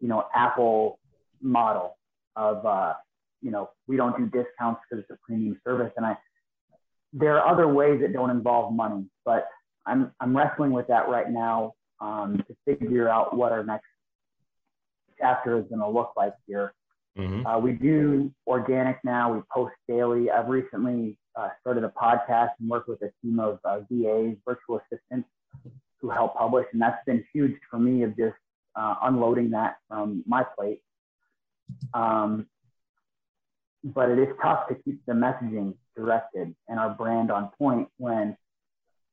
[0.00, 0.98] you know, Apple
[1.40, 1.96] model
[2.36, 2.94] of, uh,
[3.42, 5.92] you know, we don't do discounts because it's a premium service.
[5.96, 6.16] And I,
[7.12, 9.48] there are other ways that don't involve money, but
[9.86, 13.86] I'm I'm wrestling with that right now um, to figure out what our next
[15.18, 16.72] chapter is going to look like here.
[17.18, 17.46] Mm-hmm.
[17.46, 19.32] Uh, we do organic now.
[19.32, 20.30] We post daily.
[20.30, 24.80] I've recently uh, started a podcast and worked with a team of uh, VAs, virtual
[24.80, 25.28] assistants,
[26.00, 28.36] who help publish, and that's been huge for me of just
[28.76, 30.82] uh, unloading that from my plate.
[31.94, 32.46] Um,
[33.82, 38.36] but it is tough to keep the messaging directed and our brand on point when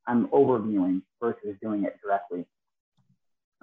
[0.07, 2.45] I'm overviewing versus doing it directly.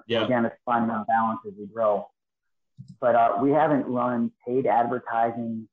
[0.07, 0.25] Yeah.
[0.25, 2.07] Again, it's finding a balance as we grow.
[2.99, 5.67] But uh, we haven't run paid advertising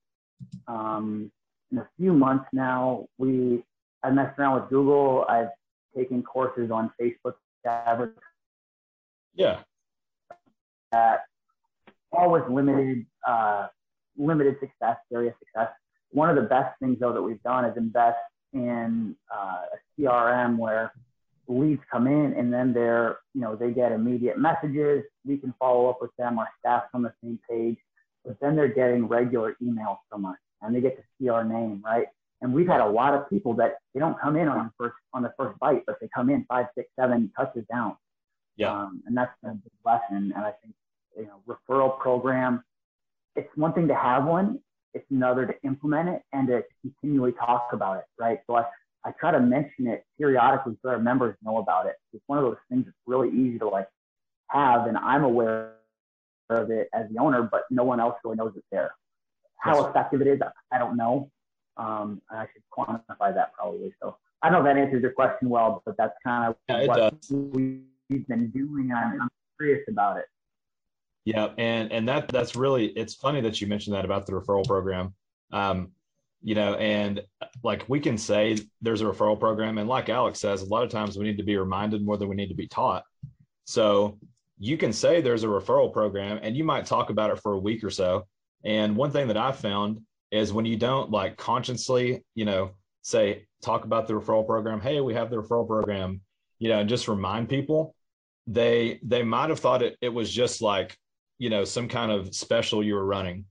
[0.68, 1.30] um,
[1.72, 3.06] in a few months now.
[3.18, 3.64] We
[4.02, 5.24] I messed around with Google.
[5.28, 5.48] I've
[5.96, 7.34] taken courses on Facebook
[7.66, 8.20] advertising.
[9.34, 9.60] Yeah.
[10.92, 11.16] Uh,
[12.12, 13.66] with limited, uh,
[14.16, 15.70] limited success, serious success.
[16.10, 18.18] One of the best things though that we've done is invest
[18.52, 20.92] in uh, a CRM where
[21.48, 25.04] leads come in and then they're, you know, they get immediate messages.
[25.24, 26.38] We can follow up with them.
[26.38, 27.78] Our staff's on the same page,
[28.24, 31.82] but then they're getting regular emails from us and they get to see our name,
[31.84, 32.06] right?
[32.42, 34.96] And we've had a lot of people that they don't come in on the first
[35.14, 37.96] on the first bite, but they come in five, six, seven touches down.
[38.56, 38.72] Yeah.
[38.72, 40.32] Um, and that's a big lesson.
[40.36, 40.74] And I think
[41.16, 42.62] you know referral program.
[43.36, 44.60] It's one thing to have one,
[44.96, 48.40] it's another to implement it and to continually talk about it, right?
[48.46, 48.64] So I,
[49.06, 51.94] I try to mention it periodically so our members know about it.
[52.12, 53.88] It's one of those things that's really easy to like
[54.48, 55.74] have, and I'm aware
[56.50, 58.90] of it as the owner, but no one else really knows it's there.
[59.58, 60.40] How effective it is,
[60.72, 61.30] I don't know.
[61.76, 63.94] Um, I should quantify that probably.
[64.02, 66.86] So I don't know if that answers your question well, but that's kind of yeah,
[66.86, 67.30] what does.
[67.30, 68.90] we've been doing.
[68.92, 70.26] I'm, I'm curious about it.
[71.24, 74.64] Yeah, and and that that's really it's funny that you mentioned that about the referral
[74.66, 75.14] program.
[75.52, 75.92] Um,
[76.42, 77.22] you know, and
[77.62, 80.90] like we can say there's a referral program, and like Alex says, a lot of
[80.90, 83.04] times we need to be reminded more than we need to be taught.
[83.64, 84.18] So
[84.58, 87.58] you can say there's a referral program, and you might talk about it for a
[87.58, 88.26] week or so.
[88.64, 90.00] And one thing that I've found
[90.30, 92.70] is when you don't like consciously, you know,
[93.02, 94.80] say talk about the referral program.
[94.80, 96.20] Hey, we have the referral program,
[96.58, 97.94] you know, and just remind people.
[98.46, 100.96] They they might have thought it it was just like
[101.38, 103.44] you know some kind of special you were running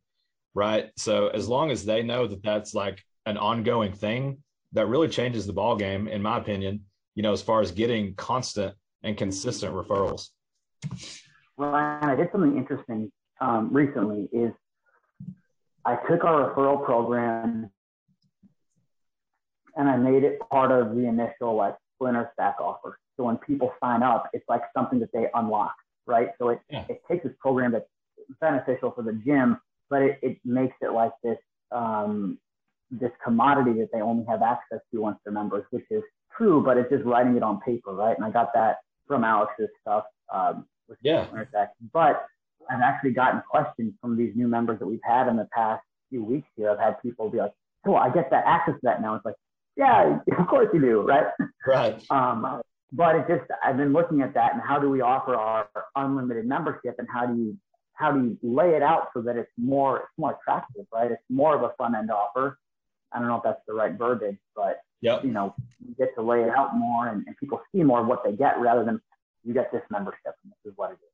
[0.56, 4.38] right so as long as they know that that's like an ongoing thing
[4.74, 6.82] that really changes the ball game in my opinion
[7.14, 8.74] you know as far as getting constant
[9.04, 10.30] and consistent referrals
[11.58, 13.12] well and i did something interesting
[13.42, 14.52] um, recently is
[15.86, 17.70] i took our referral program
[19.76, 23.74] and i made it part of the initial like splinter stack offer so when people
[23.84, 25.76] sign up it's like something that they unlock
[26.08, 26.30] right?
[26.40, 26.86] So it, yeah.
[26.90, 27.86] it takes this program that's
[28.42, 29.60] beneficial for the gym,
[29.90, 31.38] but it, it makes it like this
[31.72, 32.38] um,
[32.92, 36.04] this commodity that they only have access to once they're members, which is
[36.38, 38.16] true, but it's just writing it on paper, right?
[38.16, 40.06] And I got that from Alex's stuff.
[40.34, 41.28] Um, with yeah.
[41.94, 42.26] But
[42.70, 46.24] I've actually gotten questions from these new members that we've had in the past few
[46.24, 46.70] weeks here.
[46.70, 47.54] I've had people be like,
[47.86, 49.36] "Cool, I get that access to that now." It's like,
[49.76, 51.28] yeah, of course you do, right?
[51.68, 52.04] Right.
[52.10, 55.68] um, but it just I've been looking at that and how do we offer our
[55.96, 57.58] unlimited membership and how do you
[57.96, 61.12] how do you lay it out so that it's more it's more attractive, right?
[61.12, 62.60] It's more of a front end offer.
[63.12, 65.24] I don't know if that's the right verbiage, but yep.
[65.24, 65.56] you know,
[65.86, 68.34] you get to lay it out more and, and people see more of what they
[68.34, 69.02] get rather than
[69.44, 71.12] you get this membership and this is what it is.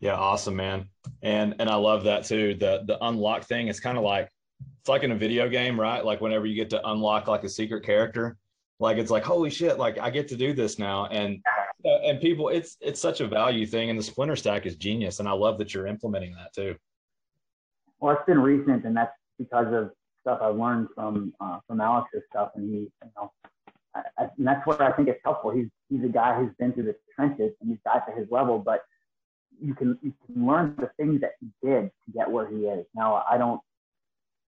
[0.00, 0.88] Yeah, awesome, man.
[1.22, 2.54] And and I love that too.
[2.54, 4.30] The the unlock thing is kind of like
[4.80, 6.04] it's like in a video game, right?
[6.04, 8.38] Like whenever you get to unlock like a secret character,
[8.80, 11.40] like it's like holy shit like i get to do this now and
[11.84, 15.20] uh, and people it's it's such a value thing and the splinter stack is genius
[15.20, 16.76] and i love that you're implementing that too.
[18.00, 19.90] Well it's been recent and that's because of
[20.20, 23.32] stuff i learned from uh, from alex's stuff and he you know
[23.94, 25.50] I, I, and that's where i think it's helpful.
[25.50, 28.58] He's he's a guy who's been through the trenches and he's got to his level
[28.58, 28.82] but
[29.62, 32.84] you can you can learn the things that he did to get where he is.
[32.94, 33.60] Now i don't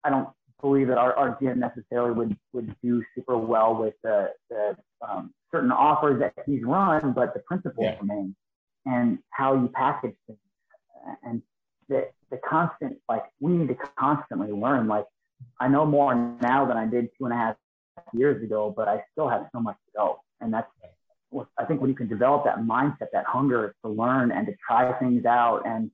[0.04, 0.30] i don't
[0.64, 4.76] believe that our, our gym necessarily would, would do super well with the, the
[5.08, 7.98] um, certain offers that he's run, but the principles yeah.
[8.00, 8.34] remain
[8.86, 10.40] and how you package things
[11.24, 11.42] and
[11.90, 14.88] the, the constant, like we need to constantly learn.
[14.88, 15.06] Like
[15.60, 17.56] I know more now than I did two and a half
[18.14, 20.20] years ago, but I still have so much to go.
[20.40, 20.68] And that's,
[21.58, 24.94] I think when you can develop that mindset, that hunger to learn and to try
[25.00, 25.92] things out and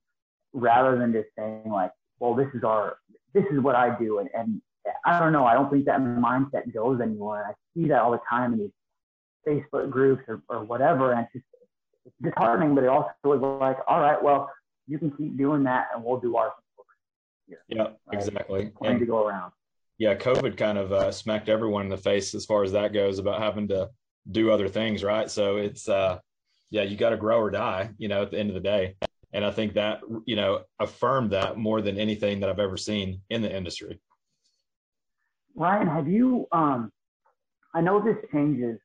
[0.53, 2.97] rather than just saying like, well, this is our,
[3.33, 4.19] this is what I do.
[4.19, 4.61] And, and
[5.05, 5.45] I don't know.
[5.45, 7.45] I don't think that mindset goes anymore.
[7.47, 8.71] I see that all the time in these
[9.47, 11.11] Facebook groups or, or whatever.
[11.11, 11.45] And it's just
[12.05, 14.49] it's disheartening, but it also is like, all right, well,
[14.87, 16.53] you can keep doing that and we'll do our
[17.49, 17.59] here.
[17.67, 17.93] Yeah, right?
[18.13, 18.71] exactly.
[18.77, 19.51] Plenty to go around.
[19.97, 23.19] Yeah, COVID kind of uh, smacked everyone in the face as far as that goes
[23.19, 23.89] about having to
[24.31, 25.29] do other things, right?
[25.29, 26.19] So it's, uh,
[26.69, 28.95] yeah, you got to grow or die, you know, at the end of the day.
[29.33, 33.21] And I think that, you know, affirmed that more than anything that I've ever seen
[33.29, 33.99] in the industry.
[35.55, 36.91] Ryan, have you, um,
[37.73, 38.79] I know this changes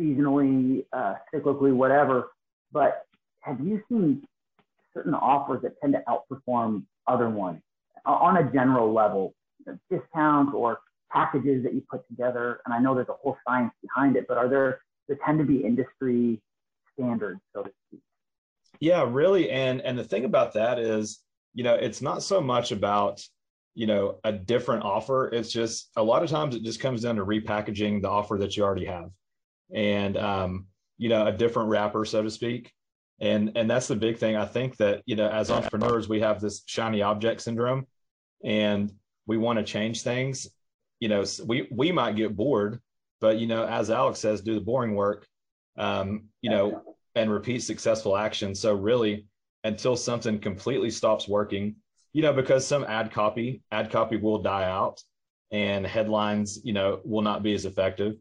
[0.00, 2.30] seasonally, uh, cyclically, whatever,
[2.72, 3.06] but
[3.40, 4.26] have you seen
[4.94, 7.60] certain offers that tend to outperform other ones
[8.04, 9.34] on a general level,
[9.90, 10.80] discounts or
[11.12, 12.60] packages that you put together?
[12.64, 15.44] And I know there's a whole science behind it, but are there, there tend to
[15.44, 16.40] be industry
[16.94, 18.00] standards, so to speak?
[18.82, 19.48] Yeah, really.
[19.48, 21.20] And and the thing about that is,
[21.54, 23.24] you know, it's not so much about
[23.76, 25.28] you know a different offer.
[25.28, 28.56] It's just a lot of times it just comes down to repackaging the offer that
[28.56, 29.10] you already have,
[29.72, 30.66] and um,
[30.98, 32.72] you know a different wrapper, so to speak.
[33.20, 34.34] And and that's the big thing.
[34.34, 37.86] I think that you know as entrepreneurs we have this shiny object syndrome,
[38.42, 38.92] and
[39.28, 40.48] we want to change things.
[40.98, 42.80] You know, we we might get bored,
[43.20, 45.24] but you know, as Alex says, do the boring work.
[45.76, 46.82] Um, you know,
[47.14, 48.54] and repeat successful action.
[48.54, 49.26] So really,
[49.64, 51.76] until something completely stops working,
[52.12, 55.02] you know, because some ad copy, ad copy will die out
[55.50, 58.16] and headlines, you know, will not be as effective.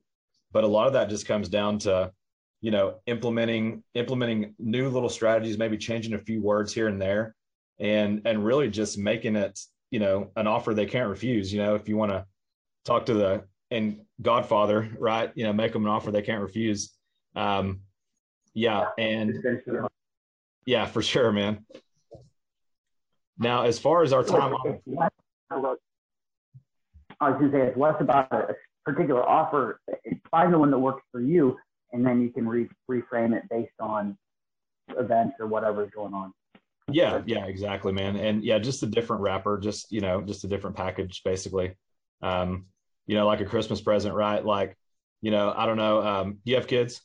[0.51, 2.11] But a lot of that just comes down to,
[2.59, 7.35] you know, implementing implementing new little strategies, maybe changing a few words here and there,
[7.79, 9.59] and and really just making it,
[9.89, 11.51] you know, an offer they can't refuse.
[11.51, 12.25] You know, if you want to
[12.85, 15.31] talk to the and Godfather, right?
[15.35, 16.93] You know, make them an offer they can't refuse.
[17.35, 17.81] Um,
[18.53, 19.33] yeah, and
[20.65, 21.65] yeah, for sure, man.
[23.37, 25.09] Now, as far as our time, I
[25.51, 25.77] was
[27.39, 28.55] going to say it's less about a
[28.85, 29.79] particular offer.
[30.29, 31.57] Find the one that works for you,
[31.91, 34.17] and then you can re- reframe it based on
[34.97, 36.33] events or whatever is going on.
[36.91, 38.15] Yeah, yeah, exactly, man.
[38.17, 41.77] And yeah, just a different wrapper, just you know, just a different package, basically.
[42.21, 42.65] Um,
[43.07, 44.43] you know, like a Christmas present, right?
[44.43, 44.77] Like,
[45.21, 46.01] you know, I don't know.
[46.01, 47.01] Um, do you have kids?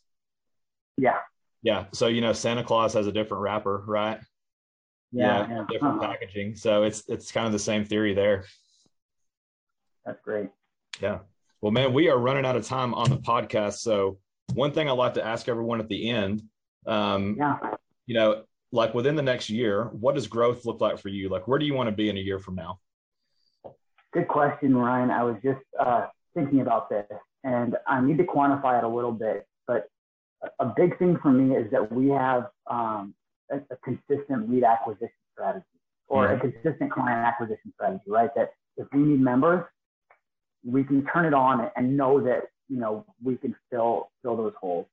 [0.96, 1.18] Yeah.
[1.62, 1.86] Yeah.
[1.92, 4.20] So you know, Santa Claus has a different wrapper, right?
[5.12, 5.48] Yeah.
[5.48, 5.64] yeah.
[5.70, 6.08] Different uh-huh.
[6.12, 6.56] packaging.
[6.56, 8.44] So it's it's kind of the same theory there.
[10.04, 10.48] That's great.
[11.00, 11.18] Yeah.
[11.60, 13.78] Well, man, we are running out of time on the podcast.
[13.78, 14.18] So
[14.54, 16.42] one thing I'd like to ask everyone at the end,
[16.86, 17.58] um, yeah.
[18.06, 21.28] you know, like within the next year, what does growth look like for you?
[21.28, 22.78] Like, where do you want to be in a year from now?
[24.12, 25.10] Good question, Ryan.
[25.10, 27.06] I was just uh, thinking about this,
[27.44, 29.46] and I need to quantify it a little bit.
[29.66, 29.88] But
[30.58, 33.14] a big thing for me is that we have um,
[33.50, 35.64] a, a, consistent lead acquisition strategy
[36.08, 36.46] or mm-hmm.
[36.46, 38.30] a consistent client acquisition strategy, right?
[38.36, 39.64] That if we need members,
[40.64, 44.52] we can turn it on and know that you know we can fill fill those
[44.60, 44.86] holes.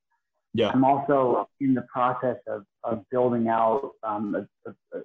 [0.54, 0.70] Yeah.
[0.72, 5.00] I'm also in the process of, of building out um, a, a,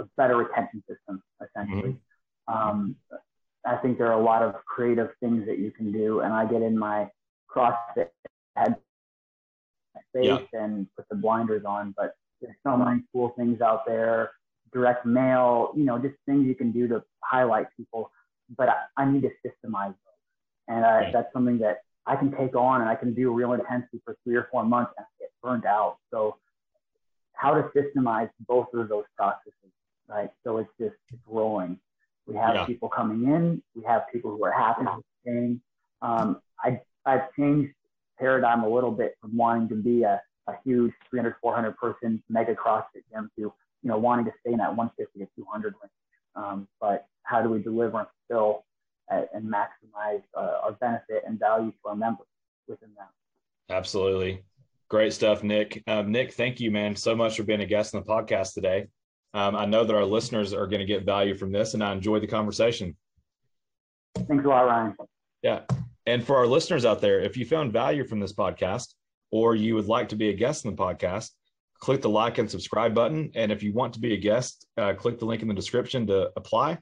[0.00, 1.98] a, better retention system, essentially.
[2.48, 2.54] Mm-hmm.
[2.54, 2.96] Um,
[3.66, 6.46] I think there are a lot of creative things that you can do, and I
[6.46, 7.10] get in my
[7.54, 8.08] CrossFit
[8.56, 8.76] head
[10.16, 10.64] space yeah.
[10.64, 14.32] and put the blinders on, but there's so many cool things out there,
[14.72, 18.10] direct mail, you know, just things you can do to highlight people.
[18.56, 22.54] But I, I need to systemize those, and I, that's something that I can take
[22.54, 25.66] on and I can do real intensity for three or four months and get burned
[25.66, 25.96] out.
[26.12, 26.36] So
[27.32, 29.72] how to systemize both of those processes,
[30.08, 30.30] right?
[30.44, 31.78] So it's just it's rolling.
[32.26, 32.66] We have yeah.
[32.66, 35.60] people coming in, we have people who are happy with staying.
[36.02, 37.72] Um, I I've changed
[38.18, 42.54] paradigm a little bit from wanting to be a, a huge 300, 400 person mega
[42.54, 43.52] CrossFit gym to you
[43.82, 45.90] know wanting to stay in that 150 to 200 range.
[46.34, 48.64] Um, but how do we deliver and fulfill
[49.10, 52.26] and maximize uh, our benefit and value to our members
[52.68, 53.74] within that.
[53.74, 54.42] Absolutely.
[54.88, 55.82] Great stuff, Nick.
[55.86, 58.86] Um, Nick, thank you, man, so much for being a guest on the podcast today.
[59.34, 61.92] Um, I know that our listeners are going to get value from this, and I
[61.92, 62.96] enjoyed the conversation.
[64.14, 64.96] Thanks a lot, Ryan.
[65.42, 65.60] Yeah.
[66.06, 68.94] And for our listeners out there, if you found value from this podcast
[69.30, 71.30] or you would like to be a guest in the podcast,
[71.78, 73.32] click the like and subscribe button.
[73.34, 76.06] And if you want to be a guest, uh, click the link in the description
[76.06, 76.78] to apply.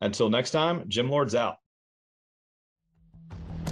[0.00, 1.56] Until next time, Gym Lords out.